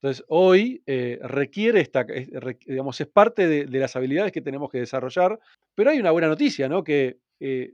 Entonces, 0.00 0.24
hoy 0.28 0.80
eh, 0.86 1.18
requiere 1.22 1.80
esta, 1.80 2.02
es, 2.02 2.28
digamos, 2.66 3.00
es 3.00 3.08
parte 3.08 3.48
de, 3.48 3.66
de 3.66 3.78
las 3.80 3.94
habilidades 3.96 4.30
que 4.32 4.40
tenemos 4.40 4.70
que 4.70 4.78
desarrollar, 4.78 5.38
pero 5.74 5.90
hay 5.90 5.98
una 5.98 6.12
buena 6.12 6.28
noticia, 6.28 6.68
¿no? 6.68 6.82
Que 6.84 7.18
eh, 7.40 7.72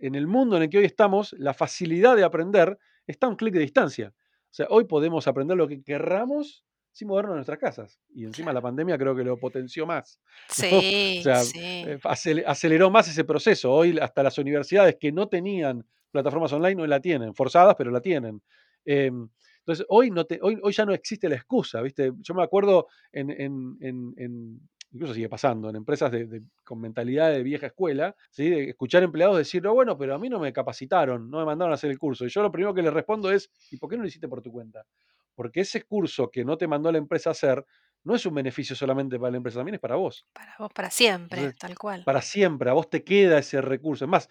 en 0.00 0.14
el 0.14 0.26
mundo 0.26 0.56
en 0.56 0.64
el 0.64 0.68
que 0.70 0.78
hoy 0.78 0.84
estamos, 0.84 1.34
la 1.38 1.54
facilidad 1.54 2.16
de 2.16 2.24
aprender 2.24 2.78
está 3.06 3.26
a 3.26 3.30
un 3.30 3.36
clic 3.36 3.54
de 3.54 3.60
distancia. 3.60 4.12
O 4.16 4.54
sea, 4.54 4.66
hoy 4.70 4.84
podemos 4.84 5.26
aprender 5.26 5.56
lo 5.56 5.66
que 5.68 5.82
querramos 5.82 6.64
sin 6.92 7.08
movernos 7.08 7.32
de 7.32 7.36
nuestras 7.38 7.58
casas. 7.58 7.98
Y 8.14 8.24
encima 8.24 8.52
la 8.52 8.60
pandemia 8.60 8.96
creo 8.96 9.16
que 9.16 9.24
lo 9.24 9.36
potenció 9.36 9.84
más, 9.86 10.20
¿no? 10.70 10.78
O 10.78 10.80
Sí, 10.80 11.20
sea, 11.24 11.40
sí. 11.42 11.58
eh, 11.60 11.98
acele- 12.04 12.44
aceleró 12.46 12.90
más 12.90 13.08
ese 13.08 13.24
proceso. 13.24 13.72
Hoy 13.72 13.98
hasta 13.98 14.22
las 14.22 14.38
universidades 14.38 14.96
que 15.00 15.10
no 15.10 15.28
tenían 15.28 15.84
plataformas 16.12 16.52
online 16.52 16.76
no 16.76 16.86
la 16.86 17.00
tienen, 17.00 17.34
forzadas, 17.34 17.74
pero 17.76 17.90
la 17.90 18.00
tienen. 18.00 18.40
Em, 18.84 19.28
entonces, 19.58 19.84
hoy, 19.88 20.10
no 20.10 20.24
te, 20.24 20.38
hoy, 20.42 20.58
hoy 20.62 20.72
ya 20.72 20.84
no 20.84 20.92
existe 20.92 21.28
la 21.28 21.34
excusa, 21.36 21.80
¿viste? 21.80 22.12
Yo 22.20 22.34
me 22.34 22.42
acuerdo 22.44 22.86
en- 23.10 23.30
en- 23.30 23.76
en 23.80 24.60
incluso 24.94 25.12
sigue 25.12 25.28
pasando, 25.28 25.68
en 25.68 25.76
empresas 25.76 26.10
de, 26.12 26.42
con 26.62 26.80
mentalidad 26.80 27.32
de 27.32 27.42
vieja 27.42 27.66
escuela, 27.66 28.14
¿sí? 28.30 28.48
de 28.48 28.70
escuchar 28.70 29.02
empleados 29.02 29.36
decir, 29.36 29.60
no, 29.60 29.74
bueno, 29.74 29.98
pero 29.98 30.14
a 30.14 30.18
mí 30.18 30.28
no 30.28 30.38
me 30.38 30.52
capacitaron, 30.52 31.28
no 31.28 31.38
me 31.38 31.44
mandaron 31.44 31.72
a 31.72 31.74
hacer 31.74 31.90
el 31.90 31.98
curso. 31.98 32.24
Y 32.24 32.28
yo 32.28 32.42
lo 32.42 32.52
primero 32.52 32.72
que 32.72 32.80
les 32.80 32.92
respondo 32.92 33.30
es, 33.30 33.50
¿y 33.72 33.76
por 33.76 33.90
qué 33.90 33.96
no 33.96 34.02
lo 34.02 34.08
hiciste 34.08 34.28
por 34.28 34.40
tu 34.40 34.52
cuenta? 34.52 34.86
Porque 35.34 35.60
ese 35.60 35.82
curso 35.82 36.30
que 36.30 36.44
no 36.44 36.56
te 36.56 36.68
mandó 36.68 36.92
la 36.92 36.98
empresa 36.98 37.30
a 37.30 37.32
hacer, 37.32 37.64
no 38.04 38.14
es 38.14 38.24
un 38.24 38.34
beneficio 38.34 38.76
solamente 38.76 39.18
para 39.18 39.32
la 39.32 39.38
empresa, 39.38 39.58
también 39.58 39.74
es 39.74 39.80
para 39.80 39.96
vos. 39.96 40.28
Para 40.32 40.54
vos, 40.60 40.72
para 40.72 40.90
siempre, 40.90 41.52
tal 41.54 41.76
cual. 41.76 42.04
Para 42.04 42.22
siempre, 42.22 42.70
a 42.70 42.74
vos 42.74 42.88
te 42.88 43.02
queda 43.02 43.38
ese 43.38 43.60
recurso. 43.60 44.04
Es 44.04 44.10
más, 44.10 44.28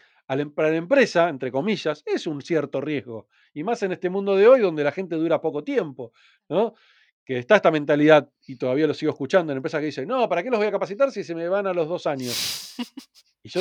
para 0.55 0.69
la 0.69 0.77
empresa, 0.77 1.27
entre 1.27 1.51
comillas, 1.51 2.03
es 2.05 2.25
un 2.25 2.41
cierto 2.41 2.79
riesgo. 2.79 3.27
Y 3.53 3.65
más 3.65 3.83
en 3.83 3.91
este 3.91 4.09
mundo 4.09 4.37
de 4.37 4.47
hoy 4.47 4.61
donde 4.61 4.85
la 4.85 4.93
gente 4.93 5.15
dura 5.17 5.41
poco 5.41 5.61
tiempo, 5.61 6.13
¿no? 6.47 6.75
Que 7.25 7.39
está 7.39 7.55
esta 7.55 7.71
mentalidad, 7.71 8.29
y 8.47 8.57
todavía 8.57 8.85
lo 8.85 8.93
sigo 8.93 9.11
escuchando 9.11 9.51
en 9.51 9.57
empresas 9.57 9.79
que 9.79 9.85
dicen, 9.87 10.07
no, 10.07 10.27
¿para 10.27 10.43
qué 10.43 10.49
los 10.49 10.59
voy 10.59 10.67
a 10.67 10.71
capacitar 10.71 11.11
si 11.11 11.23
se 11.23 11.33
me 11.33 11.47
van 11.47 11.67
a 11.67 11.73
los 11.73 11.87
dos 11.87 12.07
años? 12.07 12.75
Y, 13.45 13.49
yo, 13.49 13.59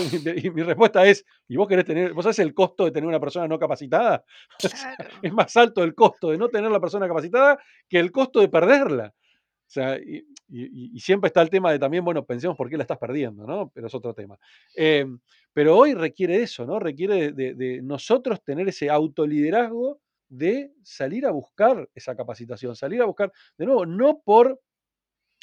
mi 0.54 0.62
respuesta 0.62 1.04
es, 1.04 1.26
¿y 1.49 1.57
vos 1.57 1.66
querés 1.66 1.85
tener, 1.85 2.12
vos 2.12 2.23
sabés 2.23 2.38
el 2.38 2.54
costo 2.54 2.85
de 2.85 2.92
tener 2.92 3.09
una 3.09 3.19
persona 3.19 3.49
no 3.49 3.59
capacitada? 3.59 4.25
es 5.23 5.33
más 5.33 5.57
alto 5.57 5.83
el 5.83 5.92
costo 5.97 6.31
de 6.31 6.38
no 6.38 6.49
tener 6.49 6.71
la 6.71 6.78
persona 6.78 7.09
capacitada 7.09 7.59
que 7.88 7.99
el 7.99 8.12
costo 8.12 8.38
de 8.38 8.49
perderla. 8.49 9.12
O 9.12 9.71
sea, 9.73 9.97
y, 9.99 11.00
siempre 11.00 11.28
está 11.28 11.40
el 11.40 11.49
tema 11.49 11.73
de 11.73 11.78
también, 11.78 12.04
bueno, 12.04 12.26
pensemos 12.26 12.59
por 12.59 12.69
qué 12.69 12.76
la 12.76 12.83
estás 12.83 12.99
perdiendo, 12.99 13.47
¿no? 13.47 13.71
Pero 13.75 13.87
es 13.87 13.95
otro 13.95 14.12
tema. 14.12 14.38
Em, 14.76 15.19
pero 15.54 15.78
hoy 15.78 15.95
requiere 15.95 16.42
eso, 16.42 16.66
¿no? 16.66 16.78
Requiere 16.78 17.33
de, 17.33 17.81
nosotros 17.83 18.45
tener 18.45 18.69
ese 18.69 18.90
autoliderazgo 18.90 20.01
de 20.33 20.73
salir 20.83 21.27
a 21.27 21.31
buscar 21.31 21.91
esa 21.95 22.17
capacitación, 22.17 22.75
salir 22.75 23.03
a 23.03 23.05
buscar, 23.05 23.31
de 23.59 23.67
nuevo, 23.67 23.85
no 23.85 24.23
por 24.25 24.59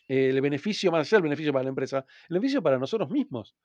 eh, 0.08 0.30
el 0.30 0.42
beneficio, 0.42 0.92
más 0.92 1.08
allá 1.08 1.18
del 1.18 1.24
beneficio 1.24 1.54
para 1.54 1.64
la 1.64 1.70
empresa, 1.70 2.06
el 2.28 2.34
beneficio 2.34 2.64
para 2.64 2.80
nosotros 2.80 3.12
mismos, 3.12 3.56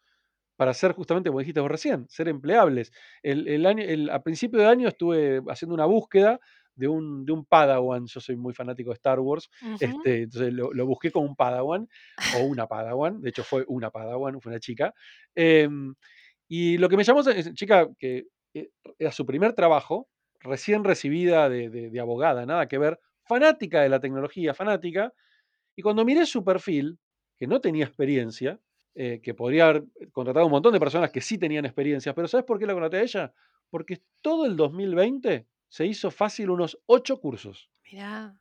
para 0.54 0.74
ser 0.74 0.92
justamente, 0.92 1.30
como 1.30 1.38
dijiste 1.38 1.60
vos 1.60 1.70
recién, 1.70 2.06
ser 2.10 2.28
empleables. 2.28 2.92
El, 3.22 3.64
año, 3.64 3.84
a 4.12 4.22
principio 4.22 4.60
de 4.60 4.66
año 4.66 4.86
estuve 4.86 5.40
haciendo 5.48 5.74
una 5.74 5.86
búsqueda 5.86 6.38
de 6.74 6.88
un, 6.88 7.24
de 7.24 7.32
un 7.32 7.46
Padawan. 7.46 8.04
Yo 8.06 8.20
soy 8.20 8.36
muy 8.36 8.52
fanático 8.52 8.90
de 8.90 8.94
Star 8.94 9.18
Wars. 9.18 9.48
este, 9.80 10.24
entonces 10.24 10.52
lo, 10.52 10.86
busqué 10.86 11.10
con 11.10 11.24
un 11.24 11.36
Padawan 11.36 11.88
o 12.36 12.44
una 12.44 12.66
Padawan. 12.66 13.22
De 13.22 13.30
hecho, 13.30 13.44
fue 13.44 13.64
una 13.66 13.90
Padawan, 13.90 14.38
fue 14.42 14.52
una 14.52 14.60
chica. 14.60 14.92
Em, 15.34 15.94
y 16.48 16.76
lo 16.76 16.90
que 16.90 16.98
me 16.98 17.04
llamó 17.04 17.20
es 17.20 17.54
chica 17.54 17.88
que 17.98 18.26
eh, 18.52 18.68
era 18.98 19.10
su 19.10 19.24
primer 19.24 19.54
trabajo, 19.54 20.08
recién 20.44 20.84
recibida 20.84 21.48
de, 21.48 21.98
abogada, 22.00 22.46
nada 22.46 22.68
que 22.68 22.78
ver, 22.78 23.00
fanática 23.24 23.82
de 23.82 23.88
la 23.88 23.98
tecnología, 23.98 24.54
fanática. 24.54 25.12
Y 25.74 25.82
cuando 25.82 26.04
miré 26.04 26.26
su 26.26 26.44
perfil, 26.44 26.98
que 27.36 27.46
no 27.46 27.60
tenía 27.60 27.84
experiencia, 27.84 28.60
eh, 28.94 29.20
que 29.22 29.34
podría 29.34 29.68
haber 29.68 29.84
contratado 30.12 30.46
un 30.46 30.52
montón 30.52 30.72
de 30.72 30.78
personas 30.78 31.10
que 31.10 31.20
sí 31.20 31.36
tenían 31.38 31.64
experiencia, 31.64 32.14
pero 32.14 32.28
¿sabes 32.28 32.46
por 32.46 32.58
qué 32.58 32.66
la 32.66 32.74
contraté 32.74 32.98
a 32.98 33.02
ella? 33.02 33.32
Porque 33.70 34.02
todo 34.20 34.46
el 34.46 34.56
2020 34.56 35.48
se 35.68 35.86
hizo 35.86 36.12
fácil 36.12 36.50
unos 36.50 36.78
ocho 36.86 37.18
cursos. 37.18 37.68
Mirá. 37.90 38.38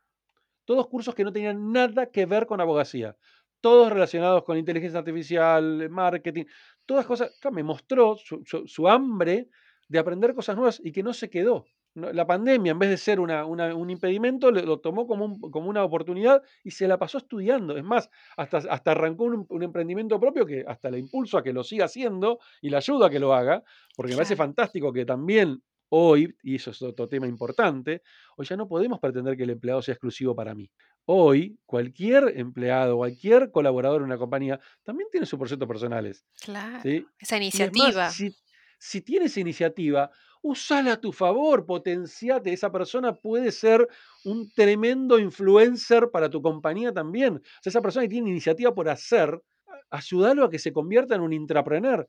Todos 0.65 0.87
cursos 0.87 1.15
que 1.15 1.23
no 1.23 1.33
tenían 1.33 1.71
nada 1.71 2.11
que 2.11 2.25
ver 2.25 2.45
con 2.45 2.61
abogacía. 2.61 3.17
Todos 3.59 3.91
relacionados 3.91 4.43
con 4.43 4.57
inteligencia 4.57 4.99
artificial, 4.99 5.89
marketing, 5.89 6.45
todas 6.85 7.05
cosas. 7.05 7.31
me 7.51 7.63
mostró 7.63 8.15
su, 8.17 8.87
hambre 8.87 9.49
de 9.87 9.99
aprender 9.99 10.33
cosas 10.33 10.55
nuevas 10.55 10.81
y 10.83 10.91
que 10.91 11.01
no 11.01 11.13
se 11.13 11.29
quedó. 11.29 11.65
La 11.95 12.25
pandemia, 12.25 12.71
en 12.71 12.79
vez 12.79 12.89
de 12.89 12.97
ser 12.97 13.19
un 13.19 13.89
impedimento, 13.89 14.49
lo 14.49 14.79
tomó 14.79 15.05
como, 15.05 15.39
como, 15.51 15.69
una 15.69 15.83
oportunidad 15.83 16.41
y 16.63 16.71
se 16.71 16.87
la 16.87 16.97
pasó 16.97 17.19
estudiando. 17.19 17.77
Es 17.77 17.83
más, 17.83 18.09
hasta, 18.35 18.57
hasta 18.57 18.91
arrancó 18.91 19.25
un, 19.25 19.63
emprendimiento 19.63 20.19
propio 20.19 20.45
que 20.45 20.65
hasta 20.67 20.89
le 20.89 20.97
impulso 20.99 21.37
a 21.37 21.43
que 21.43 21.53
lo 21.53 21.63
siga 21.63 21.85
haciendo 21.85 22.39
y 22.61 22.69
le 22.69 22.77
ayuda 22.77 23.07
a 23.07 23.09
que 23.09 23.19
lo 23.19 23.33
haga, 23.33 23.63
porque 23.95 24.13
me 24.13 24.17
parece 24.17 24.35
fantástico 24.35 24.91
que 24.91 25.05
también 25.05 25.61
Hoy, 25.95 26.35
y 26.41 26.55
eso 26.55 26.71
es 26.71 26.81
otro 26.81 27.07
tema 27.07 27.27
importante, 27.27 28.01
hoy 28.35 28.47
ya 28.47 28.57
no 28.57 28.67
podemos 28.67 28.99
pretender 28.99 29.37
que 29.37 29.43
el 29.43 29.51
empleado 29.51 29.79
sea 29.83 29.93
exclusivo 29.93 30.35
para 30.35 30.55
mí. 30.55 30.71
Hoy, 31.05 31.59
cualquier 31.67 32.33
empleado, 32.35 32.97
cualquier 32.97 33.51
colaborador 33.51 34.01
en 34.01 34.05
una 34.05 34.17
compañía 34.17 34.59
también 34.81 35.07
tiene 35.11 35.27
sus 35.27 35.37
proyectos 35.37 35.67
personales. 35.67 36.25
Claro, 36.41 36.81
esa 37.19 37.37
iniciativa. 37.37 38.09
si, 38.09 39.01
tienes 39.01 39.37
iniciativa, 39.37 40.09
usala 40.43 40.93
a 40.93 41.01
tu 41.01 41.11
favor, 41.11 41.65
potenciate. 41.65 42.53
Esa 42.53 42.71
persona 42.71 43.15
puede 43.15 43.51
ser 43.51 43.87
un 44.25 44.51
tremendo 44.53 45.17
influencer 45.17 46.11
para 46.11 46.29
tu 46.29 46.41
compañía 46.41 46.93
también. 46.93 47.37
O 47.37 47.61
sea, 47.61 47.71
esa 47.71 47.81
persona 47.81 48.03
que 48.03 48.09
tiene 48.09 48.29
iniciativa 48.29 48.75
por 48.75 48.89
hacer, 48.89 49.41
ayúdalo 49.89 50.45
a 50.45 50.49
que 50.49 50.59
se 50.59 50.71
convierta 50.71 51.15
en 51.15 51.21
un 51.21 51.33
intrapreneur. 51.33 52.07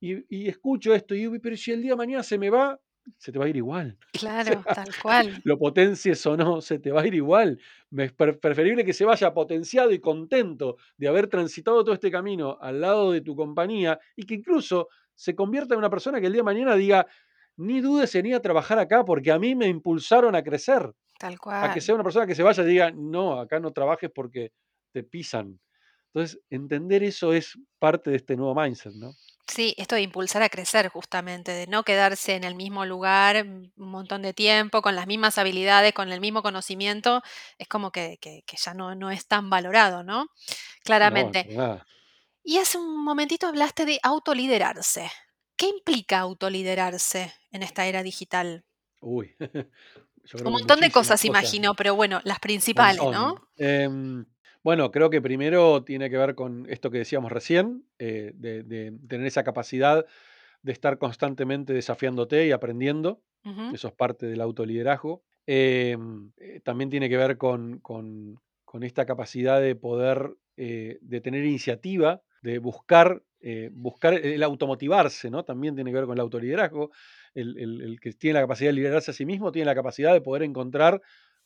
Y, 0.00 0.48
escucho 0.48 0.92
esto, 0.92 1.14
y 1.14 1.38
pero 1.38 1.56
si 1.56 1.70
el 1.70 1.80
día 1.80 1.92
de 1.92 1.96
mañana 1.96 2.24
se 2.24 2.36
me 2.36 2.50
va, 2.50 2.80
se 3.18 3.30
te 3.30 3.38
va 3.38 3.44
a 3.44 3.48
ir 3.48 3.56
igual. 3.56 3.96
Claro, 4.12 4.62
tal 4.74 4.88
cual. 5.00 5.40
Lo 5.44 5.56
potencies 5.56 6.26
o 6.26 6.36
no, 6.36 6.60
se 6.60 6.80
te 6.80 6.90
va 6.90 7.02
a 7.02 7.06
ir 7.06 7.14
igual. 7.14 7.60
Es 7.96 8.12
preferible 8.12 8.84
que 8.84 8.92
se 8.92 9.04
vaya 9.04 9.32
potenciado 9.32 9.92
y 9.92 10.00
contento 10.00 10.76
de 10.96 11.06
haber 11.06 11.28
transitado 11.28 11.84
todo 11.84 11.94
este 11.94 12.10
camino 12.10 12.58
al 12.60 12.80
lado 12.80 13.12
de 13.12 13.20
tu 13.20 13.36
compañía 13.36 14.00
y 14.16 14.24
que 14.24 14.34
incluso 14.34 14.88
se 15.14 15.36
convierta 15.36 15.74
en 15.74 15.78
una 15.78 15.90
persona 15.90 16.20
que 16.20 16.26
el 16.26 16.32
día 16.32 16.40
de 16.40 16.46
mañana 16.46 16.74
diga, 16.74 17.06
ni 17.56 17.80
dudes 17.80 18.14
en 18.14 18.26
ir 18.26 18.34
a 18.34 18.40
trabajar 18.40 18.78
acá 18.78 19.04
porque 19.04 19.32
a 19.32 19.38
mí 19.38 19.54
me 19.54 19.66
impulsaron 19.66 20.34
a 20.34 20.42
crecer. 20.42 20.92
Tal 21.18 21.38
cual. 21.38 21.70
A 21.70 21.72
que 21.72 21.80
sea 21.80 21.94
una 21.94 22.04
persona 22.04 22.26
que 22.26 22.34
se 22.34 22.42
vaya 22.42 22.62
y 22.62 22.66
diga, 22.66 22.90
no, 22.90 23.38
acá 23.38 23.60
no 23.60 23.72
trabajes 23.72 24.10
porque 24.14 24.52
te 24.92 25.02
pisan. 25.02 25.60
Entonces, 26.14 26.40
entender 26.50 27.02
eso 27.02 27.32
es 27.32 27.58
parte 27.78 28.10
de 28.10 28.16
este 28.16 28.36
nuevo 28.36 28.54
mindset, 28.54 28.92
¿no? 28.94 29.12
Sí, 29.46 29.74
esto 29.76 29.94
de 29.96 30.02
impulsar 30.02 30.42
a 30.42 30.48
crecer 30.48 30.88
justamente, 30.88 31.52
de 31.52 31.66
no 31.66 31.82
quedarse 31.82 32.34
en 32.34 32.44
el 32.44 32.54
mismo 32.54 32.86
lugar 32.86 33.44
un 33.44 33.72
montón 33.76 34.22
de 34.22 34.32
tiempo, 34.32 34.82
con 34.82 34.94
las 34.94 35.06
mismas 35.06 35.36
habilidades, 35.36 35.92
con 35.92 36.12
el 36.12 36.20
mismo 36.20 36.42
conocimiento, 36.42 37.22
es 37.58 37.66
como 37.66 37.90
que, 37.90 38.18
ya 38.46 38.74
no, 38.74 38.94
no 38.94 39.10
es 39.10 39.26
tan 39.26 39.50
valorado, 39.50 40.04
¿no? 40.04 40.26
Claramente. 40.84 41.48
Y 42.44 42.58
hace 42.58 42.78
un 42.78 43.04
momentito 43.04 43.46
hablaste 43.46 43.84
de 43.84 43.98
autoliderarse. 44.02 45.10
¿Qué 45.62 45.68
implica 45.68 46.18
autoliderarse 46.18 47.32
en 47.52 47.62
esta 47.62 47.86
era 47.86 48.02
digital? 48.02 48.64
Uy, 49.00 49.36
Un 50.44 50.52
montón 50.52 50.80
de 50.80 50.90
cosas, 50.90 51.24
imagino, 51.24 51.74
pero 51.74 51.94
bueno, 51.94 52.20
las 52.24 52.40
principales, 52.40 53.00
¿no? 53.00 53.48
Em, 53.56 54.24
bueno, 54.64 54.90
creo 54.90 55.08
que 55.08 55.22
primero 55.22 55.84
tiene 55.84 56.10
que 56.10 56.18
ver 56.18 56.34
con 56.34 56.66
esto 56.68 56.90
que 56.90 56.98
decíamos 56.98 57.30
recién, 57.30 57.84
eh, 58.00 58.32
de, 58.34 58.92
tener 59.08 59.24
esa 59.24 59.44
capacidad 59.44 60.04
de 60.62 60.72
estar 60.72 60.98
constantemente 60.98 61.72
desafiándote 61.72 62.44
y 62.44 62.50
aprendiendo. 62.50 63.22
Eso 63.72 63.86
es 63.86 63.94
parte 63.94 64.26
del 64.26 64.40
autoliderazgo. 64.40 65.22
Em, 65.46 66.32
eh, 66.38 66.58
también 66.64 66.90
tiene 66.90 67.08
que 67.08 67.16
ver 67.16 67.38
con, 67.38 67.80
esta 68.80 69.06
capacidad 69.06 69.60
de 69.60 69.76
poder, 69.76 70.34
eh, 70.56 70.98
de 71.02 71.20
tener 71.20 71.44
iniciativa, 71.44 72.20
de 72.42 72.58
buscar, 72.58 73.22
buscar 73.72 74.14
el 74.14 74.42
automotivarse, 74.42 75.30
¿no? 75.30 75.44
También 75.44 75.74
tiene 75.74 75.90
que 75.90 75.96
ver 75.96 76.06
con 76.06 76.16
el 76.16 76.20
autoliderazgo. 76.20 76.90
El, 77.34 77.58
el 77.58 77.98
que 78.00 78.12
tiene 78.12 78.34
la 78.34 78.42
capacidad 78.42 78.68
de 78.70 78.74
liderarse 78.74 79.10
a 79.12 79.14
sí 79.14 79.24
mismo 79.24 79.50
tiene 79.52 79.66
la 79.66 79.74
capacidad 79.74 80.12
de 80.12 80.20
poder 80.20 80.42
encontrar 80.42 81.00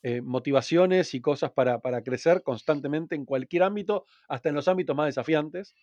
eh, 0.09 0.21
motivaciones 0.23 1.15
y 1.15 1.21
cosas 1.21 1.51
para, 1.51 1.81
crecer 2.05 2.45
constantemente 2.45 3.17
en 3.17 3.25
cualquier 3.25 3.65
ámbito, 3.65 4.05
hasta 4.29 4.51
en 4.51 4.55
los 4.55 4.69
ámbitos 4.69 4.95
más 4.95 5.07
desafiantes, 5.07 5.75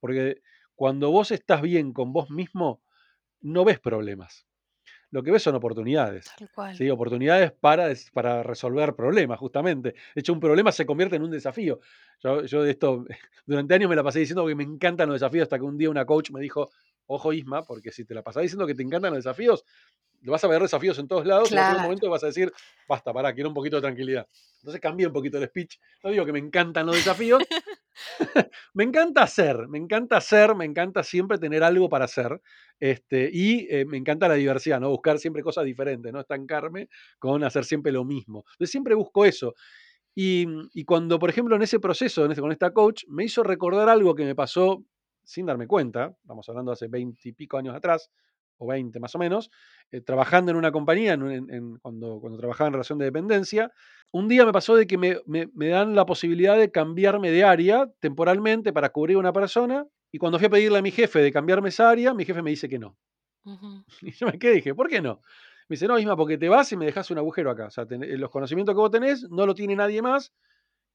porque 0.00 0.40
cuando 0.74 1.12
vos 1.12 1.30
estás 1.30 1.62
bien 1.62 1.92
con 1.92 2.12
vos 2.12 2.28
mismo, 2.28 2.82
no 3.40 3.64
ves 3.64 3.78
problemas. 3.78 4.47
Lo 5.10 5.22
que 5.22 5.30
ves 5.30 5.42
son 5.42 5.54
oportunidades. 5.54 6.30
¿sí? 6.76 6.90
Oportunidades 6.90 7.52
para, 7.52 7.88
para 8.12 8.42
resolver 8.42 8.94
problemas, 8.94 9.38
justamente. 9.38 9.94
De 10.14 10.20
hecho, 10.20 10.32
un 10.32 10.40
problema 10.40 10.70
se 10.70 10.84
convierte 10.84 11.16
en 11.16 11.22
un 11.22 11.30
desafío. 11.30 11.80
Yo, 12.22 12.44
yo 12.44 12.64
esto, 12.64 13.04
durante 13.46 13.74
años 13.74 13.88
me 13.88 13.96
la 13.96 14.02
pasé 14.02 14.20
diciendo 14.20 14.46
que 14.46 14.54
me 14.54 14.64
encantan 14.64 15.08
los 15.08 15.20
desafíos, 15.20 15.44
hasta 15.44 15.58
que 15.58 15.64
un 15.64 15.78
día 15.78 15.88
una 15.88 16.04
coach 16.04 16.30
me 16.30 16.40
dijo, 16.40 16.70
ojo 17.06 17.32
Isma, 17.32 17.62
porque 17.62 17.90
si 17.90 18.04
te 18.04 18.14
la 18.14 18.22
pasás 18.22 18.42
diciendo 18.42 18.66
que 18.66 18.74
te 18.74 18.82
encantan 18.82 19.14
los 19.14 19.24
desafíos, 19.24 19.64
vas 20.22 20.44
a 20.44 20.48
ver 20.48 20.60
desafíos 20.60 20.98
en 20.98 21.08
todos 21.08 21.26
lados, 21.26 21.48
pero 21.50 21.62
en 21.62 21.76
un 21.76 21.82
momento 21.82 22.10
vas 22.10 22.22
a 22.22 22.26
decir, 22.26 22.52
basta, 22.88 23.12
pará, 23.12 23.32
quiero 23.32 23.48
un 23.48 23.54
poquito 23.54 23.76
de 23.76 23.82
tranquilidad. 23.82 24.26
Entonces 24.58 24.80
cambié 24.80 25.06
un 25.06 25.12
poquito 25.12 25.38
el 25.38 25.46
speech. 25.46 25.78
No 26.02 26.10
digo 26.10 26.24
que 26.24 26.32
me 26.32 26.38
encantan 26.38 26.86
los 26.86 26.96
desafíos. 26.96 27.42
me 28.74 28.84
encanta 28.84 29.22
hacer, 29.22 29.68
me 29.68 29.78
encanta 29.78 30.16
hacer, 30.16 30.54
me 30.54 30.64
encanta 30.64 31.02
siempre 31.02 31.38
tener 31.38 31.62
algo 31.62 31.88
para 31.88 32.04
hacer. 32.06 32.40
Este, 32.80 33.28
y 33.32 33.66
eh, 33.70 33.84
me 33.84 33.96
encanta 33.96 34.28
la 34.28 34.34
diversidad, 34.34 34.80
¿no? 34.80 34.90
Buscar 34.90 35.18
siempre 35.18 35.42
cosas 35.42 35.64
diferentes, 35.64 36.12
no 36.12 36.20
estancarme 36.20 36.88
con 37.18 37.42
hacer 37.44 37.64
siempre 37.64 37.92
lo 37.92 38.04
mismo. 38.04 38.44
Entonces 38.52 38.70
siempre 38.70 38.94
busco 38.94 39.24
eso. 39.24 39.54
Y, 40.20 40.84
cuando, 40.84 41.18
por 41.20 41.30
ejemplo, 41.30 41.54
en 41.54 41.62
ese 41.62 41.78
proceso, 41.78 42.24
en 42.24 42.34
con 42.34 42.50
esta 42.50 42.72
coach, 42.72 43.04
me 43.06 43.22
hizo 43.24 43.44
recordar 43.44 43.88
algo 43.88 44.16
que 44.16 44.24
me 44.24 44.34
pasó 44.34 44.84
sin 45.22 45.46
darme 45.46 45.68
cuenta, 45.68 46.16
estamos 46.22 46.48
hablando 46.48 46.72
hace 46.72 46.88
veinte 46.88 47.28
y 47.28 47.32
pico 47.32 47.56
años 47.56 47.76
atrás, 47.76 48.10
o 48.58 48.66
20 48.66 49.00
más 49.00 49.14
o 49.14 49.18
menos, 49.18 49.50
eh, 49.90 50.00
trabajando 50.00 50.50
en 50.50 50.56
una 50.56 50.72
compañía, 50.72 51.16
cuando, 51.80 52.20
cuando 52.20 52.38
trabajaba 52.38 52.68
en 52.68 52.74
relación 52.74 52.98
de 52.98 53.06
dependencia, 53.06 53.72
un 54.10 54.28
día 54.28 54.44
me 54.44 54.52
pasó 54.52 54.74
de 54.74 54.86
que 54.86 54.98
me, 54.98 55.68
dan 55.68 55.94
la 55.94 56.06
posibilidad 56.06 56.56
de 56.56 56.70
cambiarme 56.70 57.30
de 57.30 57.44
área 57.44 57.90
temporalmente 58.00 58.72
para 58.72 58.90
cubrir 58.90 59.16
a 59.16 59.20
una 59.20 59.32
persona, 59.32 59.86
y 60.10 60.18
cuando 60.18 60.38
fui 60.38 60.46
a 60.46 60.50
pedirle 60.50 60.78
a 60.78 60.82
mi 60.82 60.90
jefe 60.90 61.20
de 61.20 61.32
cambiarme 61.32 61.68
esa 61.68 61.90
área, 61.90 62.14
mi 62.14 62.24
jefe 62.24 62.42
me 62.42 62.50
dice 62.50 62.68
que 62.68 62.78
no. 62.78 62.96
Y 64.02 64.12
yo 64.12 64.26
me 64.26 64.38
quedé 64.38 64.54
dije, 64.54 64.74
¿por 64.74 64.88
qué 64.88 65.00
no? 65.00 65.22
Me 65.68 65.74
dice, 65.74 65.86
no, 65.86 65.98
Isma, 65.98 66.16
porque 66.16 66.38
te 66.38 66.48
vas 66.48 66.72
y 66.72 66.76
me 66.76 66.86
dejas 66.86 67.10
un 67.10 67.18
agujero 67.18 67.50
acá. 67.50 67.66
O 67.66 67.70
sea, 67.70 67.86
los 67.90 68.30
conocimientos 68.30 68.74
que 68.74 68.78
vos 68.78 68.90
tenés 68.90 69.28
no 69.30 69.44
lo 69.44 69.54
tiene 69.54 69.76
nadie 69.76 70.00
más 70.00 70.32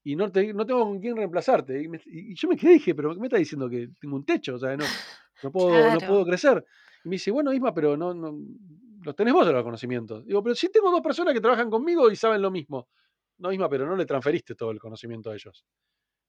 y 0.02 0.16
no, 0.16 0.26
no 0.26 0.66
tengo 0.66 0.84
con 0.84 1.00
quién 1.00 1.16
reemplazarte. 1.16 1.88
Y, 2.06 2.34
yo 2.34 2.48
me 2.48 2.56
quedé 2.56 2.72
y 2.72 2.74
dije, 2.74 2.94
pero 2.94 3.14
¿qué 3.14 3.20
me 3.20 3.26
está 3.28 3.38
diciendo? 3.38 3.68
Que 3.70 3.88
tengo 4.00 4.16
un 4.16 4.24
techo, 4.24 4.56
o 4.56 4.58
sea, 4.58 4.76
no, 4.76 4.84
no, 5.42 5.52
puedo, 5.52 5.70
no 5.92 5.98
puedo 6.06 6.26
crecer. 6.26 6.64
Me 7.04 7.12
dice, 7.12 7.30
bueno, 7.30 7.52
Isma, 7.52 7.74
pero 7.74 7.96
no, 7.96 8.14
no 8.14 8.38
los 9.04 9.14
tenés 9.14 9.34
vos 9.34 9.46
de 9.46 9.52
los 9.52 9.62
conocimientos. 9.62 10.24
Digo, 10.24 10.42
pero 10.42 10.54
sí 10.54 10.68
tengo 10.70 10.90
dos 10.90 11.02
personas 11.02 11.34
que 11.34 11.40
trabajan 11.40 11.70
conmigo 11.70 12.10
y 12.10 12.16
saben 12.16 12.40
lo 12.40 12.50
mismo. 12.50 12.88
No, 13.38 13.52
Isma, 13.52 13.68
pero 13.68 13.86
no 13.86 13.96
le 13.96 14.06
transferiste 14.06 14.54
todo 14.54 14.70
el 14.70 14.78
conocimiento 14.78 15.30
a 15.30 15.34
ellos. 15.34 15.64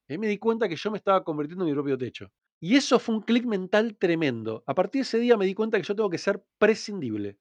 Y 0.08 0.18
me 0.18 0.28
di 0.28 0.38
cuenta 0.38 0.68
que 0.68 0.76
yo 0.76 0.90
me 0.90 0.98
estaba 0.98 1.24
convirtiendo 1.24 1.64
en 1.64 1.70
mi 1.70 1.74
propio 1.74 1.98
techo. 1.98 2.30
Y 2.60 2.76
eso 2.76 2.98
fue 2.98 3.14
un 3.14 3.22
clic 3.22 3.44
mental 3.44 3.96
tremendo. 3.96 4.62
A 4.66 4.74
partir 4.74 5.00
de 5.00 5.02
ese 5.02 5.18
día 5.18 5.36
me 5.36 5.46
di 5.46 5.54
cuenta 5.54 5.78
que 5.78 5.84
yo 5.84 5.96
tengo 5.96 6.10
que 6.10 6.18
ser 6.18 6.44
prescindible. 6.58 7.38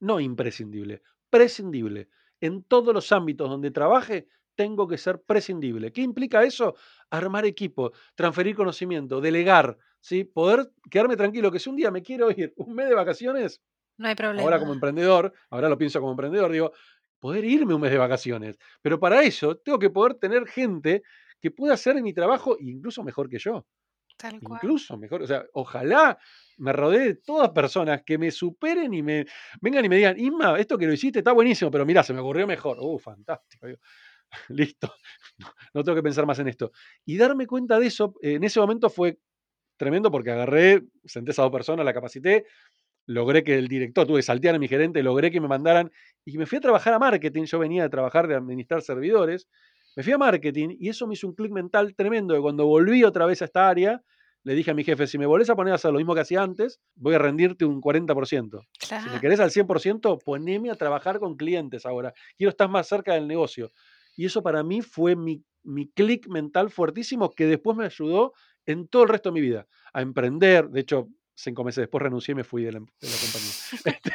No 0.00 0.18
imprescindible, 0.18 1.02
prescindible. 1.28 2.08
En 2.40 2.64
todos 2.64 2.94
los 2.94 3.12
ámbitos 3.12 3.48
donde 3.48 3.70
trabaje, 3.70 4.28
tengo 4.60 4.86
que 4.86 4.98
ser 4.98 5.22
prescindible. 5.22 5.90
¿Qué 5.90 6.02
implica 6.02 6.44
eso? 6.44 6.74
Armar 7.08 7.46
equipo, 7.46 7.92
transferir 8.14 8.54
conocimiento, 8.54 9.18
delegar, 9.18 9.78
¿sí? 10.00 10.24
poder 10.24 10.70
quedarme 10.90 11.16
tranquilo 11.16 11.50
que 11.50 11.58
si 11.58 11.70
un 11.70 11.76
día 11.76 11.90
me 11.90 12.02
quiero 12.02 12.30
ir 12.36 12.52
un 12.58 12.74
mes 12.74 12.90
de 12.90 12.94
vacaciones, 12.94 13.62
no 13.96 14.08
hay 14.08 14.14
problema. 14.14 14.42
ahora 14.42 14.58
como 14.58 14.74
emprendedor, 14.74 15.32
ahora 15.48 15.70
lo 15.70 15.78
pienso 15.78 15.98
como 15.98 16.12
emprendedor, 16.12 16.52
digo, 16.52 16.72
poder 17.18 17.46
irme 17.46 17.72
un 17.72 17.80
mes 17.80 17.90
de 17.90 17.96
vacaciones. 17.96 18.58
Pero 18.82 19.00
para 19.00 19.22
eso 19.22 19.56
tengo 19.56 19.78
que 19.78 19.88
poder 19.88 20.16
tener 20.16 20.46
gente 20.46 21.04
que 21.40 21.50
pueda 21.50 21.72
hacer 21.72 22.02
mi 22.02 22.12
trabajo 22.12 22.58
incluso 22.60 23.02
mejor 23.02 23.30
que 23.30 23.38
yo. 23.38 23.66
Tal 24.18 24.40
cual. 24.40 24.60
Incluso 24.62 24.98
mejor. 24.98 25.22
O 25.22 25.26
sea, 25.26 25.46
ojalá 25.54 26.18
me 26.58 26.74
rodee 26.74 27.00
de 27.00 27.14
todas 27.14 27.48
personas 27.48 28.02
que 28.04 28.18
me 28.18 28.30
superen 28.30 28.92
y 28.92 29.02
me 29.02 29.24
vengan 29.62 29.86
y 29.86 29.88
me 29.88 29.96
digan, 29.96 30.20
Isma, 30.20 30.58
esto 30.58 30.76
que 30.76 30.86
lo 30.86 30.92
hiciste 30.92 31.20
está 31.20 31.32
buenísimo, 31.32 31.70
pero 31.70 31.86
mira, 31.86 32.02
se 32.02 32.12
me 32.12 32.20
ocurrió 32.20 32.46
mejor. 32.46 32.76
Uh, 32.78 32.98
fantástico. 32.98 33.66
Listo. 34.48 34.92
No, 35.72 35.82
tengo 35.82 35.96
que 35.96 36.02
pensar 36.02 36.26
más 36.26 36.38
en 36.38 36.48
esto. 36.48 36.70
Y 37.06 37.16
darme 37.16 37.46
cuenta 37.46 37.78
de 37.78 37.86
eso, 37.86 38.14
en 38.20 38.44
ese 38.44 38.60
momento 38.60 38.90
fue 38.90 39.18
tremendo 39.78 40.10
porque 40.10 40.30
agarré, 40.30 40.82
senté 41.06 41.30
a 41.30 41.32
esas 41.32 41.44
dos 41.44 41.52
personas, 41.52 41.86
la 41.86 41.94
capacité, 41.94 42.44
logré 43.06 43.42
que 43.42 43.56
el 43.56 43.68
director, 43.68 44.06
tuve 44.06 44.18
que 44.18 44.22
saltear 44.22 44.54
a 44.54 44.58
mi 44.58 44.68
gerente, 44.68 45.02
logré 45.02 45.30
que 45.30 45.40
me 45.40 45.48
mandaran 45.48 45.90
y 46.24 46.36
me 46.38 46.46
fui 46.46 46.58
a 46.58 46.60
trabajar 46.60 46.92
a 46.94 46.98
marketing. 46.98 47.44
Yo 47.44 47.58
venía 47.58 47.84
de 47.84 47.88
trabajar 47.88 48.28
de 48.28 48.34
administrar 48.34 48.82
servidores. 48.82 49.48
Me 49.96 50.02
fui 50.02 50.12
a 50.12 50.18
marketing 50.18 50.76
y 50.78 50.90
eso 50.90 51.06
me 51.06 51.14
hizo 51.14 51.26
un 51.26 51.34
clic 51.34 51.52
mental 51.52 51.94
tremendo 51.96 52.34
que 52.34 52.40
cuando 52.40 52.66
volví 52.66 53.02
otra 53.02 53.26
vez 53.26 53.42
a 53.42 53.46
esta 53.46 53.68
área, 53.68 54.02
le 54.42 54.54
dije 54.54 54.70
a 54.70 54.74
mi 54.74 54.84
jefe, 54.84 55.06
si 55.06 55.18
me 55.18 55.26
volvés 55.26 55.50
a 55.50 55.56
poner 55.56 55.72
a 55.72 55.74
hacer 55.74 55.92
lo 55.92 55.98
mismo 55.98 56.14
que 56.14 56.20
hacía 56.20 56.42
antes, 56.42 56.80
voy 56.94 57.14
a 57.14 57.18
rendirte 57.18 57.64
un 57.64 57.80
40%. 57.80 58.60
Si 58.80 59.10
me 59.10 59.20
querés 59.20 59.40
al 59.40 59.50
100%, 59.50 60.18
poneme 60.24 60.70
a 60.70 60.74
trabajar 60.76 61.18
con 61.18 61.36
clientes 61.36 61.84
ahora. 61.84 62.14
Quiero 62.38 62.50
estar 62.50 62.68
más 62.68 62.86
cerca 62.88 63.14
del 63.14 63.26
negocio. 63.26 63.70
Y 64.16 64.26
eso 64.26 64.42
para 64.42 64.62
mí 64.62 64.82
fue 64.82 65.16
mi, 65.16 65.42
mi 65.62 65.90
clic 65.90 66.28
mental 66.28 66.70
fuertísimo 66.70 67.30
que 67.30 67.46
después 67.46 67.76
me 67.76 67.84
ayudó 67.84 68.32
en 68.66 68.88
todo 68.88 69.04
el 69.04 69.08
resto 69.08 69.30
de 69.30 69.34
mi 69.34 69.40
vida 69.40 69.66
a 69.92 70.02
emprender. 70.02 70.68
De 70.68 70.80
hecho, 70.80 71.08
cinco 71.34 71.64
meses 71.64 71.82
después 71.82 72.02
renuncié 72.02 72.32
y 72.32 72.36
me 72.36 72.44
fui 72.44 72.64
de 72.64 72.72
la, 72.72 72.78
compañía. 72.78 72.90
Este, 73.84 74.12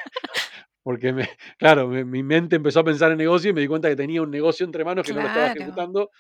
porque, 0.84 1.14
me, 1.14 1.28
claro, 1.58 1.88
mi 1.88 2.22
mente 2.22 2.58
empezó 2.58 2.82
a 2.82 2.84
pensar 2.84 3.12
en 3.12 3.18
negocio 3.18 3.50
y 3.50 3.54
me 3.54 3.62
di 3.62 3.68
cuenta 3.68 3.90
que 3.90 3.96
tenía 3.96 4.22
un 4.22 4.30
negocio 4.30 4.66
entre 4.66 4.86
manos 4.86 5.06
que 5.06 5.14
no 5.14 5.22
lo 5.22 5.28
estaba 5.28 5.48
ejecutando 5.48 6.12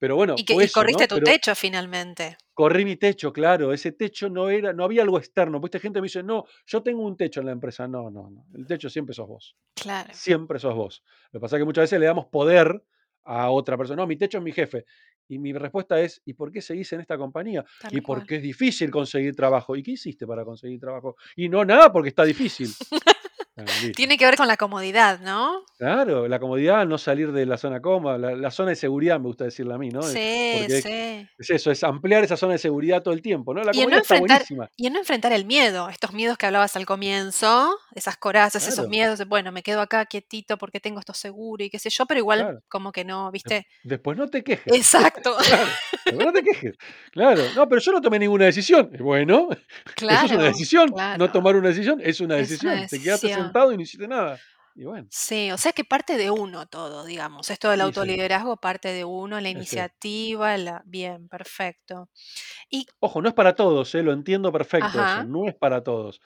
pero 0.00 0.16
bueno, 0.16 0.34
y, 0.34 0.46
que, 0.46 0.54
corriste 0.72 1.06
tu 1.06 1.20
techo 1.20 1.54
finalmente. 1.54 2.38
Corrí 2.54 2.86
mi 2.86 2.96
techo, 2.96 3.34
claro. 3.34 3.70
Ese 3.70 3.92
techo 3.92 4.30
no 4.30 4.48
era, 4.48 4.72
no 4.72 4.84
había 4.84 5.02
algo 5.02 5.18
externo. 5.18 5.60
Pues 5.60 5.68
esta 5.68 5.78
gente 5.78 6.00
me 6.00 6.06
dice, 6.06 6.22
no, 6.22 6.46
yo 6.66 6.82
tengo 6.82 7.02
un 7.02 7.18
techo 7.18 7.40
en 7.40 7.46
la 7.46 7.52
empresa. 7.52 7.86
No, 7.86 8.10
no, 8.10 8.30
no. 8.30 8.46
El 8.54 8.66
techo 8.66 8.88
siempre 8.88 9.14
sos 9.14 9.28
vos. 9.28 9.56
Claro. 9.74 10.08
Siempre 10.14 10.58
sos 10.58 10.74
vos. 10.74 11.04
Lo 11.32 11.38
que 11.38 11.42
pasa 11.42 11.56
es 11.56 11.60
que 11.60 11.66
muchas 11.66 11.82
veces 11.82 12.00
le 12.00 12.06
damos 12.06 12.28
poder 12.28 12.82
a 13.24 13.50
otra 13.50 13.76
persona. 13.76 14.02
No, 14.02 14.06
mi 14.06 14.16
techo 14.16 14.38
es 14.38 14.44
mi 14.44 14.52
jefe. 14.52 14.84
Y 15.28 15.38
mi 15.38 15.52
respuesta 15.52 16.00
es, 16.00 16.20
¿y 16.24 16.34
por 16.34 16.50
qué 16.50 16.60
seguís 16.60 16.92
en 16.92 17.00
esta 17.00 17.16
compañía? 17.16 17.64
y 17.92 18.00
porque 18.00 18.36
es 18.36 18.42
difícil 18.42 18.90
conseguir 18.90 19.36
trabajo. 19.36 19.76
¿Y 19.76 19.82
qué 19.82 19.92
hiciste 19.92 20.26
para 20.26 20.44
conseguir 20.44 20.80
trabajo? 20.80 21.16
Y 21.36 21.48
no 21.48 21.64
nada 21.64 21.92
porque 21.92 22.08
está 22.08 22.24
difícil. 22.24 22.68
Tiene 23.94 24.16
que 24.16 24.24
ver 24.24 24.36
con 24.36 24.46
la 24.46 24.56
comodidad, 24.56 25.20
¿no? 25.20 25.64
Claro, 25.78 26.28
la 26.28 26.38
comodidad, 26.38 26.86
no 26.86 26.98
salir 26.98 27.32
de 27.32 27.46
la 27.46 27.56
zona 27.56 27.80
cómoda, 27.80 28.18
la, 28.18 28.50
zona 28.50 28.70
de 28.70 28.76
seguridad, 28.76 29.18
me 29.18 29.26
gusta 29.26 29.44
decirle 29.44 29.74
a 29.74 29.78
mí, 29.78 29.90
¿no? 29.90 30.02
Sí, 30.02 30.66
sí. 30.68 31.26
Es 31.38 31.50
eso, 31.50 31.70
es 31.70 31.82
ampliar 31.84 32.24
esa 32.24 32.36
zona 32.36 32.52
de 32.52 32.58
seguridad 32.58 33.02
todo 33.02 33.14
el 33.14 33.22
tiempo, 33.22 33.54
¿no? 33.54 33.62
La 33.62 33.72
y 33.72 33.78
comodidad 33.78 34.02
está 34.02 34.18
buenísima. 34.18 34.70
Y 34.76 34.86
en 34.86 34.92
no 34.92 34.98
enfrentar 34.98 35.32
el 35.32 35.44
miedo, 35.44 35.88
estos 35.88 36.12
miedos 36.12 36.36
que 36.36 36.46
hablabas 36.46 36.76
al 36.76 36.86
comienzo, 36.86 37.76
esas 37.94 38.16
corazas, 38.16 38.66
esos 38.66 38.88
miedos 38.88 39.18
de, 39.18 39.24
bueno, 39.24 39.52
me 39.52 39.62
quedo 39.62 39.80
acá 39.80 40.04
quietito 40.06 40.58
porque 40.58 40.80
tengo 40.80 41.00
esto 41.00 41.14
seguro 41.14 41.64
y 41.64 41.70
qué 41.70 41.78
sé 41.78 41.90
yo, 41.90 42.06
pero 42.06 42.18
igual 42.18 42.62
como 42.68 42.92
que 42.92 43.04
no, 43.04 43.30
¿viste? 43.30 43.66
Después 43.82 44.16
no 44.16 44.28
te 44.28 44.42
quejes. 44.44 44.74
Exacto. 44.74 45.36
Claro, 45.50 45.70
no 46.12 46.32
te 46.32 46.42
quejes. 46.42 46.76
Claro, 47.12 47.42
no, 47.54 47.68
pero 47.68 47.80
yo 47.80 47.92
no 47.92 48.00
tomé 48.00 48.18
ninguna 48.18 48.46
decisión. 48.46 48.90
Bueno, 48.98 49.48
eso 49.96 50.24
es 50.26 50.32
una 50.32 50.44
decisión. 50.44 50.94
No 51.18 51.30
tomar 51.30 51.56
una 51.56 51.68
decisión 51.68 52.00
es 52.02 52.20
una 52.20 52.36
decisión. 52.36 52.86
Te 52.88 53.00
quedaste 53.00 53.32
sentado 53.32 53.72
y 53.72 53.76
no 53.76 53.82
hiciste 53.82 54.08
nada. 54.08 54.38
Sí, 55.10 55.50
o 55.50 55.58
sea 55.58 55.72
que 55.72 55.84
parte 55.84 56.16
de 56.16 56.30
uno 56.30 56.66
todo, 56.66 57.04
digamos. 57.04 57.50
Esto 57.50 57.70
del 57.70 57.80
autoliderazgo 57.82 58.56
parte 58.56 58.92
de 58.92 59.04
uno, 59.04 59.40
la 59.40 59.50
iniciativa, 59.50 60.56
la... 60.56 60.82
bien, 60.86 61.28
perfecto. 61.28 62.08
Y 62.70 62.86
Ojo, 63.00 63.20
no 63.20 63.28
es 63.28 63.34
para 63.34 63.54
todos, 63.54 63.94
¿eh? 63.94 64.02
lo 64.02 64.12
entiendo 64.12 64.52
perfecto, 64.52 65.24
no 65.26 65.46
es 65.46 65.54
para 65.54 65.82
todos, 65.82 66.20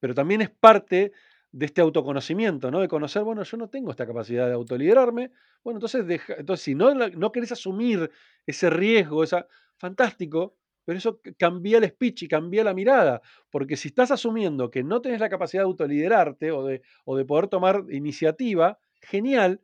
pero 0.00 0.14
también 0.14 0.40
es 0.40 0.50
parte 0.50 1.12
de 1.52 1.66
este 1.66 1.80
autoconocimiento, 1.80 2.70
¿no? 2.70 2.80
De 2.80 2.88
conocer, 2.88 3.22
bueno, 3.22 3.42
yo 3.42 3.56
no 3.56 3.68
tengo 3.68 3.90
esta 3.90 4.06
capacidad 4.06 4.46
de 4.46 4.52
autoliderarme, 4.54 5.32
bueno, 5.64 5.78
entonces, 5.78 6.04
entonces 6.28 6.64
si 6.64 6.74
no, 6.74 6.94
no 6.94 7.32
querés 7.32 7.52
asumir 7.52 8.10
ese 8.46 8.70
riesgo, 8.70 9.24
esa, 9.24 9.46
fantástico, 9.76 10.56
pero 10.84 10.98
eso 10.98 11.20
cambia 11.38 11.78
el 11.78 11.88
speech 11.88 12.24
y 12.24 12.28
cambia 12.28 12.64
la 12.64 12.74
mirada, 12.74 13.20
porque 13.50 13.76
si 13.76 13.88
estás 13.88 14.10
asumiendo 14.10 14.70
que 14.70 14.82
no 14.82 15.00
tenés 15.00 15.20
la 15.20 15.28
capacidad 15.28 15.62
de 15.62 15.66
autoliderarte 15.66 16.52
o 16.52 16.64
de, 16.64 16.82
o 17.04 17.16
de 17.16 17.24
poder 17.24 17.48
tomar 17.48 17.84
iniciativa, 17.90 18.78
genial, 19.02 19.60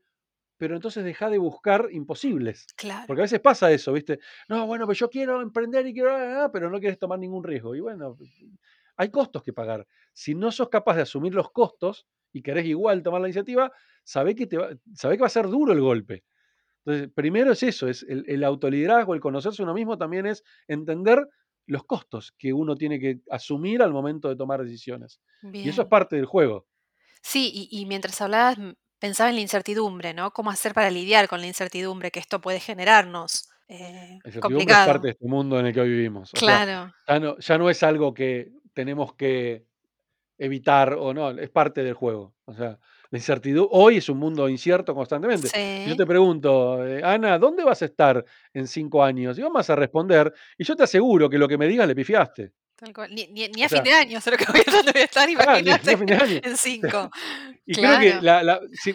pero 0.58 0.74
entonces 0.74 1.04
deja 1.04 1.28
de 1.28 1.38
buscar 1.38 1.88
imposibles. 1.92 2.66
Claro. 2.76 3.04
Porque 3.06 3.22
a 3.22 3.24
veces 3.24 3.40
pasa 3.40 3.70
eso, 3.72 3.92
¿viste? 3.92 4.18
No, 4.48 4.66
bueno, 4.66 4.86
pues 4.86 4.98
yo 4.98 5.10
quiero 5.10 5.42
emprender 5.42 5.86
y 5.86 5.92
quiero, 5.92 6.14
ah, 6.14 6.44
ah, 6.44 6.50
pero 6.52 6.70
no 6.70 6.80
quieres 6.80 6.98
tomar 6.98 7.18
ningún 7.18 7.44
riesgo. 7.44 7.74
Y 7.74 7.80
bueno, 7.80 8.16
hay 8.96 9.10
costos 9.10 9.42
que 9.42 9.52
pagar. 9.52 9.86
Si 10.12 10.34
no 10.34 10.50
sos 10.50 10.68
capaz 10.68 10.96
de 10.96 11.02
asumir 11.02 11.34
los 11.34 11.50
costos 11.50 12.06
y 12.32 12.42
querés 12.42 12.66
igual 12.66 13.02
tomar 13.02 13.20
la 13.20 13.28
iniciativa, 13.28 13.72
sabé 14.04 14.34
que, 14.34 14.46
te 14.46 14.56
va, 14.56 14.70
que 14.70 15.16
va 15.16 15.26
a 15.26 15.30
ser 15.30 15.48
duro 15.48 15.72
el 15.72 15.80
golpe. 15.80 16.24
Entonces, 16.84 17.10
primero 17.14 17.52
es 17.52 17.62
eso, 17.62 17.88
es 17.88 18.06
el, 18.08 18.44
autoliderazgo, 18.44 19.14
el 19.14 19.20
conocerse 19.20 19.62
uno 19.62 19.74
mismo 19.74 19.98
también 19.98 20.26
es 20.26 20.44
entender 20.68 21.28
los 21.66 21.84
costos 21.84 22.32
que 22.38 22.52
uno 22.52 22.76
tiene 22.76 23.00
que 23.00 23.18
asumir 23.28 23.82
al 23.82 23.92
momento 23.92 24.28
de 24.28 24.36
tomar 24.36 24.62
decisiones. 24.62 25.20
Y 25.52 25.68
eso 25.68 25.82
es 25.82 25.88
parte 25.88 26.14
del 26.14 26.26
juego. 26.26 26.66
Sí, 27.22 27.68
y, 27.72 27.86
mientras 27.86 28.20
hablabas 28.20 28.56
pensaba 29.00 29.30
en 29.30 29.34
la 29.34 29.42
incertidumbre, 29.42 30.14
¿no? 30.14 30.30
¿Cómo 30.30 30.50
hacer 30.50 30.74
para 30.74 30.90
lidiar 30.90 31.26
con 31.26 31.40
la 31.40 31.48
incertidumbre 31.48 32.12
que 32.12 32.20
esto 32.20 32.40
puede 32.40 32.60
generarnos? 32.60 33.48
Eh, 33.66 34.20
la 34.22 34.28
incertidumbre 34.28 34.72
es 34.72 34.86
parte 34.86 35.06
de 35.08 35.12
este 35.12 35.26
mundo 35.26 35.58
en 35.58 35.66
el 35.66 35.74
que 35.74 35.80
hoy 35.80 35.88
vivimos. 35.88 36.30
claro. 36.30 36.92
ya 37.40 37.58
no 37.58 37.68
es 37.68 37.82
algo 37.82 38.14
que 38.14 38.52
tenemos 38.76 39.14
que 39.14 39.64
evitar 40.36 40.92
o 40.92 41.14
no, 41.14 41.30
es 41.30 41.48
parte 41.48 41.82
del 41.82 41.94
juego. 41.94 42.34
O 42.44 42.52
sea, 42.52 42.78
la 43.10 43.18
incertidumbre, 43.18 43.70
hoy 43.72 43.96
es 43.96 44.08
un 44.10 44.18
mundo 44.18 44.50
incierto 44.50 44.94
constantemente. 44.94 45.48
Yo 45.88 45.96
te 45.96 46.04
pregunto, 46.04 46.86
eh, 46.86 47.00
Ana, 47.02 47.38
¿dónde 47.38 47.64
vas 47.64 47.80
a 47.80 47.86
estar 47.86 48.22
en 48.52 48.66
cinco 48.66 49.02
años? 49.02 49.38
Y 49.38 49.42
vamos 49.42 49.68
a 49.70 49.76
responder, 49.76 50.30
y 50.58 50.64
yo 50.64 50.76
te 50.76 50.82
aseguro 50.82 51.30
que 51.30 51.38
lo 51.38 51.48
que 51.48 51.56
me 51.56 51.66
digas 51.66 51.88
le 51.88 51.94
pifiaste. 51.94 52.52
Ni, 53.10 53.62
a 53.62 53.68
fin 53.70 53.82
de 53.82 53.92
año 53.92 54.20
sé 54.20 54.30
lo 54.30 54.36
que 54.36 54.44
voy 54.52 54.60
a 54.60 55.00
estar, 55.00 55.28
imagínate, 55.30 55.92
en 56.44 56.56
cinco. 56.58 57.10
y 57.66 57.74
creo 57.74 57.98
que 57.98 58.20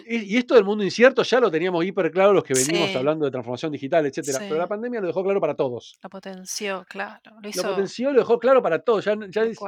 y 0.06 0.36
esto 0.36 0.54
del 0.54 0.64
mundo 0.64 0.84
incierto 0.84 1.24
ya 1.24 1.40
lo 1.40 1.50
teníamos 1.50 1.84
hiper 1.84 2.12
claro 2.12 2.32
los 2.32 2.44
que 2.44 2.54
venimos 2.54 2.94
hablando 2.94 3.24
de 3.24 3.32
transformación 3.32 3.72
digital, 3.72 4.06
etcétera. 4.06 4.38
Pero 4.38 4.56
la 4.56 4.68
pandemia 4.68 5.00
lo 5.00 5.08
dejó 5.08 5.24
claro 5.24 5.40
para 5.40 5.56
todos. 5.56 5.98
Lo 6.00 6.10
potenció, 6.10 6.86
claro. 6.88 7.20
Lo, 7.42 7.48
hizo... 7.48 7.62
lo 7.62 7.70
potenció, 7.70 8.12
lo 8.12 8.20
dejó 8.20 8.38
claro 8.38 8.62
para 8.62 8.78
todos. 8.78 9.04
Ya, 9.04 9.16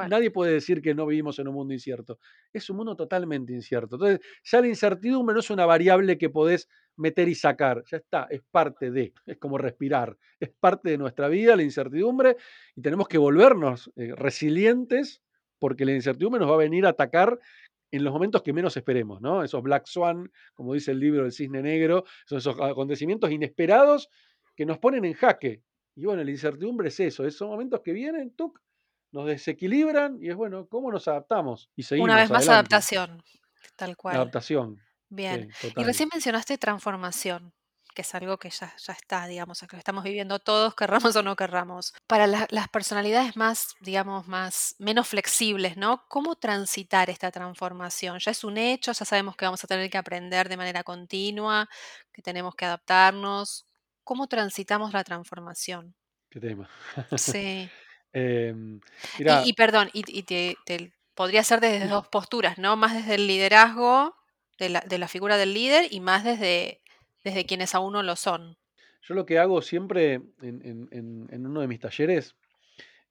nadie 0.07 0.31
puede 0.31 0.53
decir 0.53 0.81
que 0.81 0.95
no 0.95 1.05
vivimos 1.05 1.37
en 1.39 1.49
un 1.49 1.55
mundo 1.55 1.73
incierto. 1.73 2.19
Es 2.53 2.69
un 2.69 2.77
mundo 2.77 2.95
totalmente 2.95 3.51
incierto. 3.51 3.95
Entonces, 3.95 4.21
ya 4.43 4.61
la 4.61 4.67
incertidumbre 4.67 5.33
no 5.33 5.41
es 5.41 5.49
una 5.49 5.65
variable 5.65 6.17
que 6.17 6.29
podés 6.29 6.69
meter 6.97 7.27
y 7.27 7.35
sacar. 7.35 7.83
Ya 7.89 7.97
está, 7.97 8.27
es 8.29 8.41
parte 8.51 8.91
de, 8.91 9.13
es 9.25 9.37
como 9.37 9.57
respirar, 9.57 10.17
es 10.39 10.49
parte 10.49 10.89
de 10.89 10.97
nuestra 10.97 11.27
vida 11.27 11.55
la 11.55 11.63
incertidumbre 11.63 12.37
y 12.75 12.81
tenemos 12.81 13.07
que 13.07 13.17
volvernos 13.17 13.91
eh, 13.95 14.13
resilientes 14.15 15.21
porque 15.59 15.85
la 15.85 15.93
incertidumbre 15.93 16.39
nos 16.39 16.49
va 16.49 16.55
a 16.55 16.59
venir 16.59 16.85
a 16.85 16.89
atacar 16.89 17.39
en 17.91 18.03
los 18.03 18.11
momentos 18.11 18.41
que 18.41 18.51
menos 18.51 18.75
esperemos, 18.75 19.21
¿no? 19.21 19.43
Esos 19.43 19.63
Black 19.63 19.85
Swan, 19.85 20.29
como 20.53 20.73
dice 20.73 20.91
el 20.91 20.99
libro 20.99 21.23
del 21.23 21.31
Cisne 21.31 21.61
Negro, 21.61 22.03
son 22.25 22.39
esos 22.39 22.59
acontecimientos 22.59 23.31
inesperados 23.31 24.09
que 24.55 24.65
nos 24.65 24.79
ponen 24.79 25.05
en 25.05 25.13
jaque. 25.13 25.61
Y 25.95 26.05
bueno, 26.05 26.23
la 26.23 26.31
incertidumbre 26.31 26.89
es 26.89 26.99
eso, 26.99 27.25
esos 27.25 27.47
momentos 27.47 27.81
que 27.81 27.93
vienen, 27.93 28.35
¡tuc! 28.35 28.59
nos 29.11 29.27
desequilibran 29.27 30.17
y 30.21 30.29
es 30.29 30.35
bueno, 30.35 30.67
¿cómo 30.67 30.91
nos 30.91 31.07
adaptamos? 31.07 31.69
Y 31.75 31.83
seguimos 31.83 32.09
Una 32.09 32.17
vez 32.17 32.29
más, 32.29 32.49
adelante. 32.49 32.75
adaptación, 32.75 33.23
tal 33.77 33.95
cual. 33.95 34.15
Adaptación. 34.17 34.81
Bien. 35.15 35.51
Sí, 35.53 35.67
Y 35.67 35.69
total. 35.69 35.85
recién 35.85 36.09
mencionaste 36.13 36.57
transformación, 36.57 37.53
que 37.93 38.01
es 38.01 38.13
algo 38.15 38.37
que 38.37 38.49
ya, 38.49 38.73
ya 38.77 38.93
está, 38.93 39.25
digamos, 39.27 39.59
que 39.69 39.77
estamos 39.77 40.03
viviendo 40.03 40.39
todos, 40.39 40.75
querramos 40.75 41.15
o 41.15 41.23
no 41.23 41.35
querramos. 41.35 41.93
Para 42.07 42.27
la- 42.27 42.47
las 42.49 42.67
personalidades 42.67 43.37
más, 43.37 43.73
digamos, 43.79 44.27
más, 44.27 44.75
menos 44.79 45.07
flexibles, 45.07 45.77
¿no? 45.77 46.03
¿Cómo 46.09 46.35
transitar 46.35 47.09
esta 47.09 47.31
transformación? 47.31 48.19
Ya 48.19 48.31
es 48.31 48.43
un 48.43 48.57
hecho, 48.57 48.91
ya 48.91 49.05
sabemos 49.05 49.35
que 49.37 49.45
vamos 49.45 49.63
a 49.63 49.67
tener 49.67 49.89
que 49.89 49.97
aprender 49.97 50.49
de 50.49 50.57
manera 50.57 50.83
continua, 50.83 51.67
que 52.11 52.21
tenemos 52.21 52.53
que 52.55 52.65
adaptarnos. 52.65 53.65
¿Cómo 54.03 54.27
transitamos 54.27 54.93
la 54.93 55.03
transformación? 55.03 55.95
Qué 56.29 56.39
tema. 56.39 56.69
Sí. 57.17 57.69
Em, 58.13 58.79
Y, 59.45 59.53
perdón, 59.53 59.89
y, 59.93 60.03
y 60.07 60.23
te, 60.23 60.55
te- 60.65 60.93
podría 61.15 61.43
ser 61.43 61.59
desde 61.59 61.87
dos 61.87 62.07
posturas, 62.07 62.57
¿no? 62.57 62.75
Más 62.77 62.93
desde 62.93 63.15
el 63.15 63.27
liderazgo, 63.27 64.15
de 64.57 64.69
la, 64.69 64.81
de 64.81 64.97
la 64.97 65.07
figura 65.07 65.37
del 65.37 65.53
líder, 65.53 65.87
y 65.91 65.99
más 65.99 66.23
desde, 66.23 66.81
desde 67.23 67.45
quienes 67.45 67.75
aún 67.75 67.93
no 67.93 68.03
lo 68.03 68.15
son. 68.15 68.57
yo 69.07 69.13
lo 69.15 69.25
que 69.25 69.37
hago 69.39 69.61
siempre 69.61 70.13
en, 70.41 70.87
en- 70.91 71.45
uno 71.45 71.61
de 71.61 71.67
mis 71.67 71.79
talleres 71.79 72.35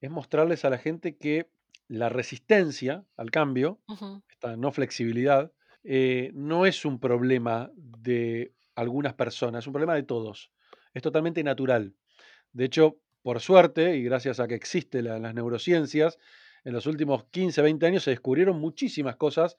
es 0.01 0.11
mostrarles 0.11 0.65
a 0.65 0.71
la 0.71 0.79
gente 0.79 1.17
que 1.17 1.49
la 1.89 2.09
resistencia 2.09 3.05
al 3.17 3.31
cambio, 3.31 3.81
esta 4.29 4.57
no 4.57 4.73
flexibilidad, 4.73 5.53
eh, 5.85 6.31
no 6.35 6.67
es 6.67 6.85
un 6.85 6.99
problema 6.99 7.71
de 7.77 8.53
algunas 8.75 9.15
personas, 9.15 9.63
es 9.65 9.67
un 9.67 9.73
problema 9.75 9.95
de 9.95 10.03
todos. 10.03 10.51
Es 10.95 11.03
totalmente 11.03 11.43
natural. 11.45 11.95
De 12.53 12.65
hecho, 12.65 12.97
por 13.23 13.41
suerte, 13.41 13.97
y 13.97 14.03
gracias 14.03 14.41
a 14.41 14.49
que 14.49 14.55
existen 14.55 15.05
las 15.05 15.35
neurociencias, 15.35 16.19
en 16.65 16.73
los 16.73 16.87
últimos 16.87 17.25
15, 17.31 17.61
20 17.63 17.87
años 17.87 18.03
se 18.05 18.11
descubrieron 18.11 18.59
muchísimas 18.59 19.17
cosas 19.17 19.57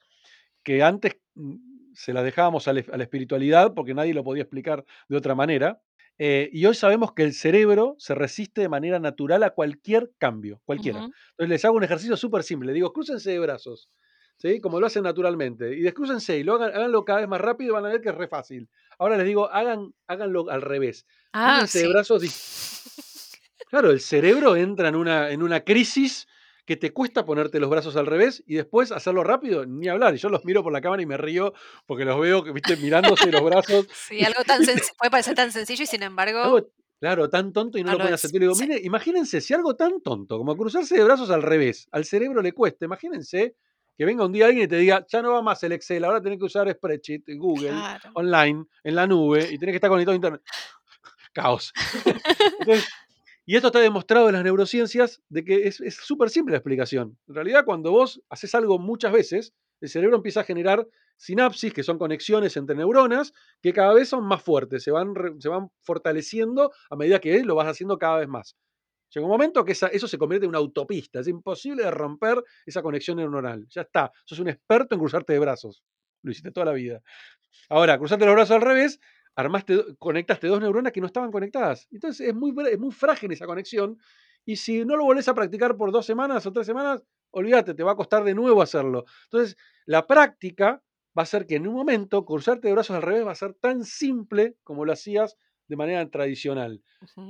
que 0.62 0.82
antes 0.82 1.16
mm, 1.34 1.54
se 1.96 2.12
las 2.12 2.24
dejábamos 2.24 2.68
a 2.68 2.72
la, 2.72 2.84
a 2.92 2.96
la 2.96 3.02
espiritualidad 3.02 3.74
porque 3.74 3.94
nadie 3.94 4.14
lo 4.14 4.22
podía 4.24 4.42
explicar 4.42 4.84
de 5.08 5.16
otra 5.16 5.34
manera. 5.34 5.80
Eh, 6.18 6.48
y 6.52 6.64
hoy 6.64 6.74
sabemos 6.74 7.12
que 7.12 7.24
el 7.24 7.34
cerebro 7.34 7.94
se 7.98 8.14
resiste 8.14 8.62
de 8.62 8.68
manera 8.68 8.98
natural 8.98 9.42
a 9.42 9.50
cualquier 9.50 10.12
cambio, 10.18 10.62
cualquiera. 10.64 11.00
Entonces 11.30 11.48
les 11.50 11.64
hago 11.64 11.76
un 11.76 11.84
ejercicio 11.84 12.16
súper 12.16 12.42
simple. 12.42 12.68
Le 12.68 12.72
digo, 12.74 12.92
crúcense 12.92 13.30
de 13.30 13.38
brazos, 13.38 13.90
¿sí? 14.38 14.60
Como 14.60 14.80
lo 14.80 14.86
hacen 14.86 15.02
naturalmente. 15.02 15.76
Y 15.76 15.82
descrúcense 15.82 16.38
y 16.38 16.42
lo 16.44 16.54
hagan, 16.54 16.70
háganlo 16.74 17.04
cada 17.04 17.20
vez 17.20 17.28
más 17.28 17.40
rápido 17.40 17.70
y 17.70 17.74
van 17.74 17.84
a 17.84 17.88
ver 17.90 18.00
que 18.00 18.08
es 18.08 18.14
re 18.14 18.28
fácil. 18.28 18.68
Ahora 18.98 19.18
les 19.18 19.26
digo, 19.26 19.50
hagan, 19.50 19.92
háganlo 20.06 20.48
al 20.48 20.62
revés. 20.62 21.06
Ah, 21.32 21.58
Crúcense 21.58 21.80
de 21.80 21.84
sí. 21.86 21.92
brazos 21.92 22.22
Claro, 23.68 23.90
el 23.90 24.00
cerebro 24.00 24.56
entra 24.56 24.88
en 24.88 24.96
una, 24.96 25.30
en 25.30 25.42
una 25.42 25.60
crisis 25.64 26.28
que 26.66 26.76
te 26.76 26.92
cuesta 26.92 27.24
ponerte 27.24 27.60
los 27.60 27.70
brazos 27.70 27.96
al 27.96 28.06
revés 28.06 28.42
y 28.46 28.56
después 28.56 28.90
hacerlo 28.92 29.22
rápido, 29.24 29.64
ni 29.64 29.88
hablar. 29.88 30.14
Y 30.14 30.18
yo 30.18 30.28
los 30.28 30.44
miro 30.44 30.62
por 30.62 30.72
la 30.72 30.80
cámara 30.80 31.00
y 31.00 31.06
me 31.06 31.16
río 31.16 31.54
porque 31.86 32.04
los 32.04 32.20
veo, 32.20 32.42
viste, 32.42 32.76
mirándose 32.76 33.30
los 33.30 33.42
brazos. 33.44 33.86
Sí, 34.08 34.22
algo 34.24 34.42
tan 34.44 34.60
puede 34.98 35.10
parecer 35.10 35.34
tan 35.36 35.52
sencillo 35.52 35.84
y 35.84 35.86
sin 35.86 36.02
embargo 36.02 36.40
Algo, 36.42 36.68
claro, 37.00 37.30
tan 37.30 37.52
tonto 37.52 37.78
y 37.78 37.82
no 37.84 37.86
no 37.86 37.92
lo 37.92 37.98
pueden 38.00 38.14
hacer. 38.14 38.32
Yo 38.32 38.38
le 38.40 38.44
digo, 38.46 38.54
Sí. 38.56 38.66
mire, 38.66 38.80
imagínense, 38.82 39.40
si 39.40 39.54
algo 39.54 39.76
tan 39.76 40.00
tonto 40.02 40.36
como 40.38 40.56
cruzarse 40.56 40.96
de 40.96 41.04
brazos 41.04 41.30
al 41.30 41.42
revés, 41.42 41.88
al 41.92 42.04
cerebro 42.04 42.42
le 42.42 42.52
cuesta, 42.52 42.84
imagínense 42.84 43.54
que 43.96 44.04
venga 44.04 44.26
un 44.26 44.32
día 44.32 44.46
alguien 44.46 44.64
y 44.64 44.68
te 44.68 44.76
diga, 44.76 45.06
ya 45.08 45.22
no 45.22 45.32
va 45.32 45.42
más 45.42 45.62
el 45.62 45.72
Excel, 45.72 46.04
ahora 46.04 46.20
tenés 46.20 46.38
que 46.38 46.44
usar 46.46 46.70
Spreadsheet, 46.70 47.22
Google, 47.38 47.70
Claro. 47.70 48.10
online, 48.14 48.64
en 48.84 48.94
la 48.94 49.06
nube, 49.06 49.48
y 49.50 49.56
tenés 49.58 49.72
que 49.72 49.76
estar 49.76 49.88
conectado 49.88 50.12
a 50.12 50.16
internet. 50.16 50.42
Caos. 51.32 51.72
Entonces, 52.60 52.86
y 53.46 53.54
esto 53.56 53.68
está 53.68 53.78
demostrado 53.78 54.28
en 54.28 54.34
las 54.34 54.44
neurociencias 54.44 55.22
de 55.28 55.44
que 55.44 55.68
es 55.68 55.80
súper 56.02 56.30
simple 56.30 56.52
la 56.52 56.58
explicación. 56.58 57.16
En 57.28 57.34
realidad, 57.34 57.64
cuando 57.64 57.92
vos 57.92 58.20
haces 58.28 58.54
algo 58.56 58.78
muchas 58.80 59.12
veces, 59.12 59.54
el 59.80 59.88
cerebro 59.88 60.16
empieza 60.16 60.40
a 60.40 60.44
generar 60.44 60.86
sinapsis, 61.16 61.72
que 61.72 61.84
son 61.84 61.96
conexiones 61.98 62.56
entre 62.56 62.76
neuronas, 62.76 63.32
que 63.62 63.72
cada 63.72 63.94
vez 63.94 64.08
son 64.08 64.24
más 64.24 64.42
fuertes, 64.42 64.82
se 64.82 64.90
van, 64.90 65.14
se 65.38 65.48
van 65.48 65.70
fortaleciendo 65.82 66.72
a 66.90 66.96
medida 66.96 67.20
que 67.20 67.42
lo 67.44 67.54
vas 67.54 67.68
haciendo 67.68 67.98
cada 67.98 68.18
vez 68.18 68.28
más. 68.28 68.56
Llega 69.14 69.24
un 69.24 69.30
momento 69.30 69.64
que 69.64 69.72
eso 69.72 70.08
se 70.08 70.18
convierte 70.18 70.46
en 70.46 70.50
una 70.50 70.58
autopista, 70.58 71.20
es 71.20 71.28
imposible 71.28 71.84
de 71.84 71.90
romper 71.90 72.42
esa 72.66 72.82
conexión 72.82 73.18
neuronal. 73.18 73.66
Ya 73.68 73.82
está, 73.82 74.10
sos 74.24 74.40
un 74.40 74.48
experto 74.48 74.94
en 74.94 75.00
cruzarte 75.00 75.32
de 75.32 75.38
brazos. 75.38 75.84
Lo 76.22 76.32
hiciste 76.32 76.50
toda 76.50 76.66
la 76.66 76.72
vida. 76.72 77.00
Ahora, 77.68 77.96
cruzarte 77.98 78.26
los 78.26 78.34
brazos 78.34 78.56
al 78.56 78.62
revés, 78.62 79.00
armaste, 79.36 79.96
conectaste 79.98 80.46
dos 80.48 80.60
neuronas 80.60 80.92
que 80.92 81.00
no 81.00 81.06
estaban 81.06 81.30
conectadas. 81.30 81.86
Entonces 81.92 82.26
es 82.28 82.34
muy, 82.34 82.54
es 82.70 82.78
muy 82.78 82.92
frágil 82.92 83.32
esa 83.32 83.46
conexión. 83.46 83.98
Y 84.44 84.56
si 84.56 84.84
no 84.84 84.96
lo 84.96 85.04
volvés 85.04 85.28
a 85.28 85.34
practicar 85.34 85.76
por 85.76 85.92
dos 85.92 86.06
semanas 86.06 86.46
o 86.46 86.52
tres 86.52 86.66
semanas, 86.66 87.02
olvídate, 87.30 87.74
te 87.74 87.82
va 87.82 87.92
a 87.92 87.96
costar 87.96 88.24
de 88.24 88.34
nuevo 88.34 88.62
hacerlo. 88.62 89.04
Entonces, 89.24 89.56
la 89.86 90.06
práctica 90.06 90.82
va 91.18 91.22
a 91.22 91.24
hacer 91.24 91.46
que 91.46 91.56
en 91.56 91.66
un 91.66 91.74
momento 91.74 92.24
cruzarte 92.24 92.68
de 92.68 92.74
brazos 92.74 92.96
al 92.96 93.02
revés 93.02 93.26
va 93.26 93.32
a 93.32 93.34
ser 93.34 93.54
tan 93.54 93.84
simple 93.84 94.56
como 94.62 94.84
lo 94.84 94.92
hacías 94.92 95.36
de 95.68 95.76
manera 95.76 96.08
tradicional. 96.10 96.82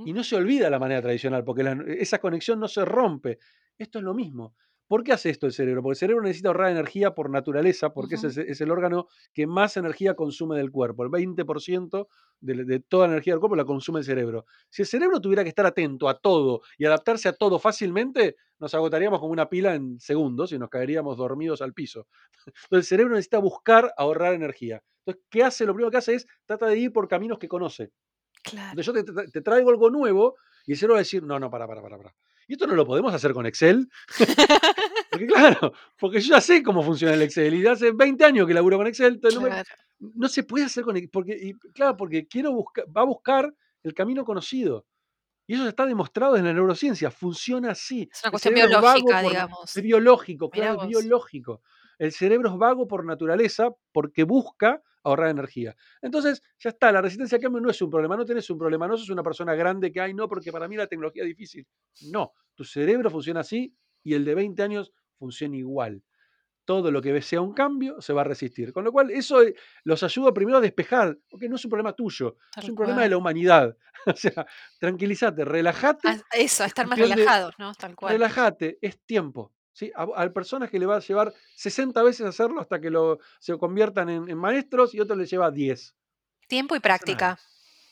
Y 0.05 0.13
no 0.13 0.23
se 0.25 0.37
olvida 0.37 0.69
la 0.71 0.79
manera 0.79 1.03
tradicional, 1.03 1.45
porque 1.45 1.63
la- 1.63 1.83
esa 1.99 2.19
conexión 2.19 2.61
no 2.61 2.69
se 2.69 2.85
rompe. 2.85 3.39
Esto 3.79 3.99
es 3.99 4.05
lo 4.05 4.15
mismo. 4.15 4.55
¿Por 4.89 5.03
qué 5.03 5.13
hace 5.13 5.31
esto 5.31 5.47
el 5.47 5.53
cerebro? 5.53 5.83
Porque 5.83 5.95
el 5.95 5.99
cerebro 5.99 6.23
necesita 6.23 6.49
ahorrar 6.49 6.71
energía 6.71 7.13
por 7.15 7.29
naturaleza, 7.31 7.93
porque 7.93 8.15
es, 8.17 8.25
el- 8.25 8.39
es 8.49 8.61
el 8.61 8.71
órgano 8.71 9.09
que 9.35 9.47
más 9.47 9.77
energía 9.77 10.15
consume 10.15 10.57
del 10.57 10.71
cuerpo. 10.71 11.03
El 11.03 11.11
20% 11.11 12.09
de, 12.41 12.65
de 12.65 12.81
toda 12.81 13.07
la 13.09 13.15
energía 13.15 13.33
del 13.35 13.41
cuerpo 13.41 13.57
la 13.57 13.65
consume 13.65 13.99
el 14.01 14.05
cerebro. 14.05 14.47
Si 14.71 14.83
el 14.83 14.89
cerebro 14.89 15.21
tuviera 15.21 15.43
que 15.43 15.49
estar 15.49 15.67
atento 15.67 16.09
a 16.09 16.19
todo 16.19 16.61
y 16.79 16.85
adaptarse 16.85 17.29
a 17.29 17.33
todo 17.33 17.59
fácilmente, 17.59 18.37
nos 18.59 18.75
agotaríamos 18.75 19.19
como 19.21 19.33
una 19.33 19.49
pila 19.49 19.75
en 19.75 19.99
segundos 20.01 20.53
y 20.53 20.59
nos 20.59 20.71
caeríamos 20.71 21.17
dormidos 21.17 21.63
al 21.63 21.75
piso. 21.75 22.07
Entonces 22.47 22.71
el 22.73 22.85
cerebro 22.85 23.15
necesita 23.15 23.39
buscar 23.39 23.93
ahorrar 23.97 24.35
energía. 24.35 24.83
Entonces, 25.05 25.25
¿qué 25.31 25.43
hace? 25.45 25.67
Lo 25.67 25.73
primero 25.75 25.91
que 25.91 25.99
hace 25.99 26.15
es 26.15 26.27
trata 26.47 26.67
de 26.67 26.79
ir 26.79 26.93
por 26.93 27.09
caminos 27.09 27.39
que 27.39 27.49
conoce. 27.49 27.91
Claro. 28.43 28.71
Entonces 28.79 28.87
yo 28.87 29.05
te, 29.05 29.25
te- 29.27 29.31
te 29.33 29.43
traigo 29.43 29.71
algo 29.71 29.91
nuevo 29.91 30.37
y 30.67 30.73
el 30.73 30.79
cerebro 30.79 30.95
va 30.95 30.99
a 30.99 31.03
decir, 31.03 31.23
no, 31.23 31.39
no, 31.41 31.51
para, 31.51 31.67
para, 31.67 31.83
para, 31.83 31.97
para. 31.99 32.15
¿Y 32.49 32.53
esto 32.55 32.67
no 32.67 32.75
lo 32.75 32.87
podemos 32.87 33.13
hacer 33.13 33.33
con 33.33 33.47
Excel? 33.47 33.89
Porque 35.11 35.27
claro, 35.27 35.73
porque 35.99 36.21
yo 36.21 36.35
ya 36.35 36.41
sé 36.41 36.63
cómo 36.63 36.83
funciona 36.83 37.15
el 37.15 37.23
Excel 37.23 37.55
y 37.55 37.67
hace 37.67 37.93
20 37.93 38.25
años 38.25 38.47
que 38.47 38.55
laburo 38.55 38.77
con 38.79 38.87
Excel, 38.87 39.15
entonces 39.15 39.41
no, 39.41 39.45
me- 39.47 39.51
Claro. 39.51 39.69
no 39.99 40.29
se 40.29 40.43
puede 40.45 40.65
hacer 40.67 40.85
con 40.85 40.97
Excel, 40.97 41.11
porque, 41.11 41.37
y, 41.41 41.53
claro, 41.73 41.97
porque 41.97 42.27
quiero 42.27 42.53
buscar, 42.53 42.85
va 42.95 43.01
a 43.03 43.05
buscar 43.05 43.55
el 43.83 43.95
camino 43.95 44.25
conocido. 44.25 44.87
Y 45.49 45.55
eso 45.55 45.69
está 45.69 45.87
demostrado 45.87 46.37
en 46.37 46.45
la 46.45 46.53
neurociencia, 46.53 47.11
funciona 47.11 47.71
así. 47.71 48.09
Es 48.13 48.23
una 48.25 48.31
cuestión 48.33 48.55
biológica, 48.55 49.23
por, 49.23 49.31
digamos. 49.31 49.77
es 49.77 49.83
biológico, 49.83 50.51
Mirá 50.53 50.67
claro, 50.67 50.79
vos. 50.81 50.89
biológico. 50.89 51.63
El 51.99 52.13
cerebro 52.13 52.51
es 52.51 52.57
vago 52.57 52.87
por 52.87 53.05
naturaleza 53.05 53.71
porque 53.93 54.25
busca 54.25 54.83
ahorrar 55.07 55.31
energía. 55.31 55.77
Entonces, 56.03 56.43
ya 56.59 56.71
está, 56.71 56.91
la 56.91 57.01
resistencia 57.01 57.37
al 57.37 57.43
cambio 57.43 57.61
no 57.61 57.71
es 57.71 57.81
un 57.81 57.91
problema, 57.91 58.17
no 58.17 58.25
tenés 58.25 58.51
un 58.51 58.59
problema, 58.59 58.89
no 58.89 58.97
sos 58.97 59.11
una 59.11 59.23
persona 59.23 59.55
grande 59.55 59.93
que, 59.93 60.01
ay, 60.01 60.15
no, 60.15 60.29
porque 60.29 60.51
para 60.51 60.67
mí 60.67 60.77
la 60.77 60.89
tecnología 60.89 61.23
es 61.23 61.29
difícil. 61.29 61.67
No, 62.11 62.33
tu 62.55 62.65
cerebro 62.65 63.09
funciona 63.09 63.41
así 63.41 63.73
y 64.03 64.15
el 64.15 64.25
de 64.25 64.35
20 64.35 64.63
años 64.63 64.93
funciona 65.17 65.57
igual. 65.57 66.03
Todo 66.65 66.91
lo 66.91 67.01
que 67.01 67.23
sea 67.23 67.41
un 67.41 67.55
cambio 67.55 68.01
se 68.01 68.13
va 68.13 68.23
a 68.23 68.25
resistir. 68.25 68.73
Con 68.73 68.83
lo 68.83 68.91
cual, 68.91 69.13
eso 69.13 69.41
eh, 69.43 69.55
los 69.85 70.03
ayuda 70.03 70.35
primero 70.35 70.59
a 70.59 70.61
despejar, 70.61 71.17
porque 71.31 71.49
no 71.49 71.55
es 71.55 71.65
un 71.65 71.71
problema 71.71 71.93
tuyo, 71.93 72.37
es 72.57 72.69
un 72.69 72.75
problema 72.75 73.03
de 73.03 73.11
la 73.11 73.17
humanidad. 73.17 73.77
O 74.09 74.15
sea, 74.15 74.47
tranquilízate, 74.79 75.45
relájate 75.45 76.23
Eso, 76.33 76.63
estar 76.63 76.87
más 76.87 76.97
relajados, 76.97 77.55
¿no? 77.59 77.75
Tal 77.75 77.97
cual. 77.97 78.13
relájate, 78.13 78.79
es 78.81 79.01
tiempo. 79.05 79.56
¿Sí? 79.77 79.93
A, 79.95 80.05
a 80.05 80.33
personas 80.33 80.71
que 80.71 80.79
le 80.79 80.87
va 80.87 80.97
a 80.97 81.01
llevar 81.01 81.35
60 81.55 82.03
veces 82.03 82.27
hacerlo 82.27 82.61
hasta 82.61 82.81
que 82.81 82.91
lo, 82.91 83.19
se 83.39 83.57
conviertan 83.59 84.09
en, 84.09 84.29
en 84.31 84.39
maestros 84.39 84.95
y 84.95 85.01
otros 85.01 85.19
les 85.19 85.31
lleva 85.31 85.51
10. 85.51 85.95
Tiempo 86.49 86.75
y 86.75 86.81
práctica. 86.81 87.39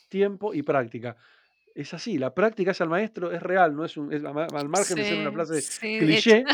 Tiempo 0.09 0.53
y 0.53 0.63
práctica. 0.63 1.15
Es 1.75 1.93
así, 1.93 2.17
la 2.17 2.33
práctica 2.33 2.71
es 2.71 2.81
al 2.81 2.89
maestro, 2.89 3.31
es 3.31 3.43
real, 3.43 3.75
no 3.75 3.85
es, 3.85 3.97
un, 3.97 4.11
es 4.11 4.23
al 4.23 4.69
margen 4.69 4.95
de 4.95 5.03
ser 5.03 5.19
una 5.19 5.31
frase 5.31 5.61
sí, 5.61 5.99
cliché, 5.99 6.45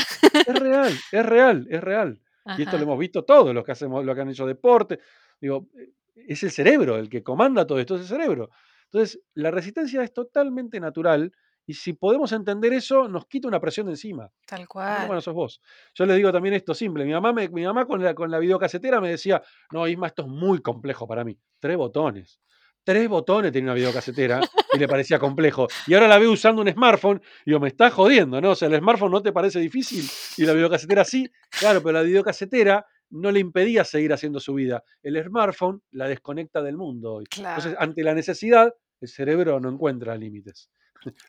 es 0.48 0.60
real, 0.60 0.94
es 1.12 1.26
real, 1.26 1.68
es 1.70 1.82
real. 1.82 2.20
Y 2.58 2.64
esto 2.64 2.76
lo 2.78 2.84
hemos 2.84 2.98
visto 2.98 3.24
todos 3.24 3.54
los 3.54 3.64
que 3.64 3.72
hacemos, 3.72 4.04
los 4.04 4.16
que 4.16 4.22
han 4.22 4.30
hecho 4.30 4.48
deporte. 4.48 5.00
Digo, 5.40 5.70
es 6.16 6.42
el 6.42 6.50
cerebro 6.50 6.98
el 6.98 7.08
que 7.08 7.22
comanda 7.22 7.68
todo 7.68 7.80
esto, 7.80 7.96
es 7.96 8.02
el 8.02 8.08
cerebro. 8.08 8.50
Entonces, 8.86 9.22
la 9.36 9.52
resistencia 9.52 10.02
es 10.04 10.12
totalmente 10.12 10.80
natural 10.80 11.32
y 11.72 11.74
si 11.74 11.94
podemos 11.94 12.32
entender 12.32 12.74
eso, 12.74 13.08
nos 13.08 13.26
quita 13.28 13.48
una 13.48 13.60
presión 13.60 13.86
de 13.88 13.94
encima. 13.94 14.30
tal 14.46 14.68
cual. 14.68 15.08
no 15.10 15.22
sos 15.22 15.34
vos. 15.34 15.62
Yo 15.96 16.06
les 16.06 16.18
digo 16.18 16.32
también 16.32 16.54
esto 16.56 16.74
simple. 16.74 17.06
Mi 17.06 17.14
mamá, 17.14 17.34
me- 17.34 17.50
mi 17.50 17.64
mamá 17.66 17.86
con, 17.86 18.04
la, 18.04 18.14
con 18.14 18.30
la 18.30 18.40
videocasetera 18.40 19.00
me 19.02 19.10
decía, 19.10 19.42
no, 19.72 19.88
Isma, 19.88 20.08
esto 20.08 20.22
es 20.24 20.28
muy 20.28 20.62
complejo 20.62 21.08
para 21.08 21.24
mí. 21.24 21.38
Tres 21.60 21.78
botones. 21.78 22.40
tres 22.84 23.08
botones 23.08 23.52
tenía 23.52 23.68
una 23.72 23.76
videocasetera 23.76 24.42
y 24.74 24.78
le 24.80 24.88
parecía 24.88 25.20
complejo. 25.20 25.68
Y 25.88 25.94
ahora 25.94 26.08
la 26.08 26.18
veo 26.18 26.32
usando 26.32 26.62
un 26.64 26.70
smartphone 26.72 27.22
y 27.46 27.52
digo, 27.52 27.60
me 27.60 27.68
está 27.68 27.90
jodiendo, 27.92 28.42
¿no? 28.42 28.52
O 28.52 28.56
sea, 28.56 28.68
el 28.70 28.78
smartphone 28.80 29.12
no 29.12 29.22
te 29.22 29.32
parece 29.32 29.60
difícil 29.60 30.04
y 30.38 30.46
la 30.46 30.54
videocasetera 30.54 31.06
sí. 31.06 31.30
Claro, 31.60 31.82
pero 31.84 31.94
la 31.94 32.02
videocasetera 32.02 32.86
no 33.12 33.30
le 33.30 33.40
impedía 33.40 33.84
seguir 33.84 34.14
haciendo 34.14 34.40
su 34.40 34.54
vida. 34.56 34.84
El 35.04 35.22
smartphone 35.24 35.82
la 35.92 36.08
desconecta 36.08 36.62
del 36.64 36.78
mundo 36.78 37.14
hoy. 37.16 37.26
Entonces, 37.52 37.76
ante 37.78 38.04
la 38.04 38.14
necesidad, 38.16 38.74
el 39.02 39.08
cerebro 39.10 39.60
no 39.60 39.70
encuentra 39.70 40.16
límites. 40.16 40.70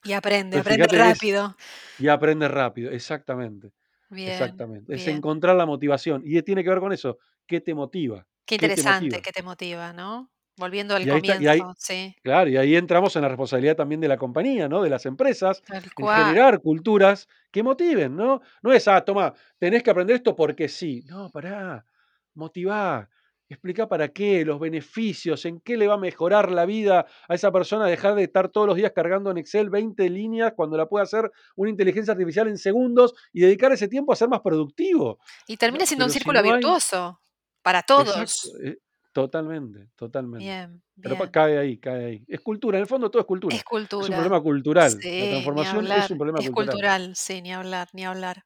Y 0.05 0.13
aprende, 0.13 0.59
aprende 0.59 0.87
rápido. 0.97 1.57
y 1.99 2.09
aprende 2.09 2.49
rápido, 2.49 2.91
exactamente. 2.91 3.73
exactamente. 4.11 4.95
Es 4.95 5.07
encontrar 5.07 5.57
la 5.57 5.67
motivación. 5.67 6.23
Y 6.25 6.41
tiene 6.43 6.63
que 6.63 6.71
ver 6.71 6.81
con 6.81 6.93
eso. 6.93 7.19
¿Qué 7.47 7.61
te 7.61 7.75
motiva? 7.75 8.27
Qué 8.45 8.57
interesante, 8.57 9.23
¿qué 9.23 9.33
te 9.33 9.43
motiva, 9.43 9.93
no? 9.93 10.31
Volviendo 10.57 10.95
al 10.95 11.09
comienzo, 11.09 11.75
sí. 11.79 12.15
Claro, 12.23 12.51
y 12.51 12.57
ahí 12.59 12.77
entramos 12.77 13.17
en 13.17 13.23
la 13.23 13.29
responsabilidad 13.29 13.75
también 13.75 14.01
de 14.03 14.09
la 14.09 14.19
compañía, 14.19 14.69
¿no? 14.69 14.83
De 14.83 14.91
las 14.91 15.07
empresas, 15.07 15.63
en 15.69 15.83
generar 15.83 16.61
culturas 16.61 17.27
que 17.51 17.63
motiven, 17.63 18.15
¿no? 18.15 18.43
No 18.63 18.73
es, 18.73 18.87
ah, 18.87 19.03
toma, 19.03 19.33
tenés 19.59 19.83
que 19.83 19.91
aprender 19.91 20.17
esto 20.17 20.37
porque 20.37 20.69
sí. 20.69 21.03
No, 21.09 21.31
pará, 21.31 21.87
motivá, 22.35 23.09
explica 23.53 23.89
para 23.89 24.09
qué, 24.09 24.45
los 24.45 24.59
beneficios, 24.59 25.45
en 25.45 25.61
qué 25.61 25.77
le 25.77 25.87
va 25.87 25.95
a 25.95 25.99
mejorar 25.99 26.51
la 26.51 26.67
vida 26.67 27.07
a 27.29 27.35
esa 27.35 27.53
persona 27.53 27.87
dejar 27.87 28.15
de 28.15 28.25
estar 28.25 28.49
todos 28.49 28.67
los 28.67 28.77
días 28.77 28.93
cargando 28.95 29.31
en 29.31 29.39
Excel 29.39 29.71
20 29.71 30.09
líneas 30.11 30.53
cuando 30.57 30.77
la 30.77 30.87
puede 30.87 31.05
hacer 31.05 31.31
una 31.57 31.71
inteligencia 31.71 32.13
artificial 32.13 32.49
en 32.49 32.59
segundos 32.59 33.15
y 33.33 33.41
dedicar 33.41 33.73
ese 33.73 33.89
tiempo 33.89 34.13
a 34.13 34.17
ser 34.17 34.29
más 34.29 34.41
productivo. 34.41 35.19
Y 35.47 35.57
termina 35.57 35.87
siendo 35.87 36.05
un 36.05 36.11
círculo 36.11 36.43
virtuoso 36.43 37.21
para 37.63 37.83
todos. 37.83 38.53
Eh, 38.65 38.79
Totalmente, 39.13 39.89
totalmente. 39.95 40.45
Bien, 40.45 40.83
Pero 41.03 41.31
cae 41.31 41.59
ahí, 41.59 41.77
cae 41.79 42.05
ahí. 42.07 42.25
Es 42.27 42.41
cultura, 42.41 42.79
en 42.79 42.83
el 42.83 42.89
fondo 42.89 43.11
todo 43.11 43.21
es 43.21 43.27
cultura. 43.27 43.55
Es 43.55 43.63
cultura. 43.63 44.05
Es 44.05 44.09
un 44.09 44.17
problema 44.17 44.41
cultural. 44.41 44.93
la 44.95 45.01
transformación 45.01 45.87
es 45.87 46.11
un 46.11 46.19
problema 46.19 46.39
es 46.41 46.51
cultural. 46.51 47.13
sí, 47.15 47.43
ni 47.43 47.53
hablar, 47.53 47.89
ni 47.93 48.07
hablar. 48.07 48.43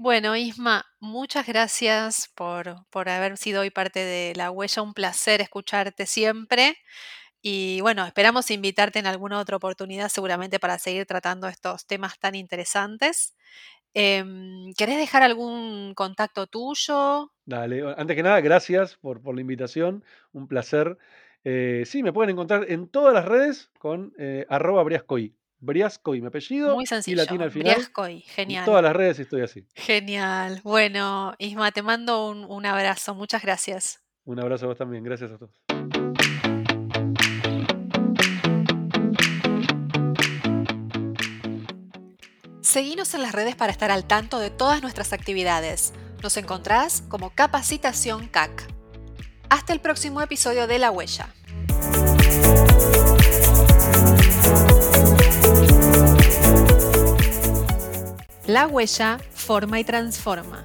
Bueno, 0.00 0.36
Isma, 0.36 0.84
muchas 1.00 1.46
gracias 1.46 2.30
por, 2.36 2.86
por 2.90 3.08
haber 3.08 3.36
sido 3.36 3.62
hoy 3.62 3.70
parte 3.70 3.98
de 4.04 4.32
La 4.36 4.50
Huella. 4.52 4.82
Un 4.82 4.94
placer 4.94 5.40
escucharte 5.40 6.06
siempre. 6.06 6.76
Y 7.42 7.80
bueno, 7.82 8.06
esperamos 8.06 8.50
invitarte 8.50 9.00
en 9.00 9.06
alguna 9.06 9.40
otra 9.40 9.56
oportunidad 9.56 10.08
seguramente 10.10 10.60
para 10.60 10.78
seguir 10.78 11.06
tratando 11.06 11.48
estos 11.48 11.86
temas 11.86 12.18
tan 12.20 12.34
interesantes. 12.36 13.36
Em, 13.94 14.72
¿Querés 14.76 14.98
dejar 14.98 15.22
algún 15.24 15.94
contacto 15.94 16.46
tuyo? 16.48 17.32
Dale, 17.46 17.82
antes 17.96 18.14
que 18.16 18.22
nada, 18.22 18.40
gracias 18.40 18.96
por, 18.96 19.22
por 19.22 19.34
la 19.34 19.40
invitación, 19.40 20.04
un 20.32 20.48
placer. 20.48 20.98
Eh, 21.44 21.84
sí, 21.86 22.02
me 22.02 22.12
pueden 22.12 22.30
encontrar 22.30 22.70
en 22.70 22.88
todas 22.88 23.14
las 23.14 23.24
redes 23.24 23.70
con 23.78 24.12
eh, 24.18 24.44
arroba 24.50 24.82
Briascoy. 24.82 25.34
Briascoy, 25.60 26.20
mi 26.20 26.28
apellido. 26.28 26.74
Muy 26.74 26.86
sencillo. 26.86 27.14
Y 27.14 27.16
latina 27.16 27.44
al 27.44 27.50
final. 27.50 27.74
Briascoy, 27.74 28.20
genial. 28.20 28.62
En 28.62 28.66
todas 28.66 28.82
las 28.82 28.94
redes 28.94 29.18
estoy 29.18 29.42
así. 29.42 29.66
Genial. 29.74 30.60
Bueno, 30.62 31.34
Isma, 31.38 31.72
te 31.72 31.82
mando 31.82 32.28
un, 32.28 32.44
un 32.44 32.66
abrazo. 32.66 33.14
Muchas 33.14 33.42
gracias. 33.42 34.02
Un 34.24 34.40
abrazo 34.40 34.66
a 34.66 34.68
vos 34.68 34.78
también. 34.78 35.02
Gracias 35.02 35.32
a 35.32 35.38
todos. 35.38 35.50
Seguinos 42.60 43.14
en 43.14 43.22
las 43.22 43.32
redes 43.32 43.56
para 43.56 43.72
estar 43.72 43.90
al 43.90 44.04
tanto 44.04 44.38
de 44.38 44.50
todas 44.50 44.82
nuestras 44.82 45.14
actividades. 45.14 45.94
Nos 46.22 46.36
encontrás 46.36 47.02
como 47.08 47.30
Capacitación 47.30 48.28
CAC. 48.28 48.68
Hasta 49.48 49.72
el 49.72 49.80
próximo 49.80 50.20
episodio 50.20 50.66
de 50.66 50.78
La 50.78 50.90
Huella. 50.90 51.34
La 58.48 58.66
Huella 58.66 59.18
forma 59.34 59.78
y 59.78 59.84
transforma. 59.84 60.64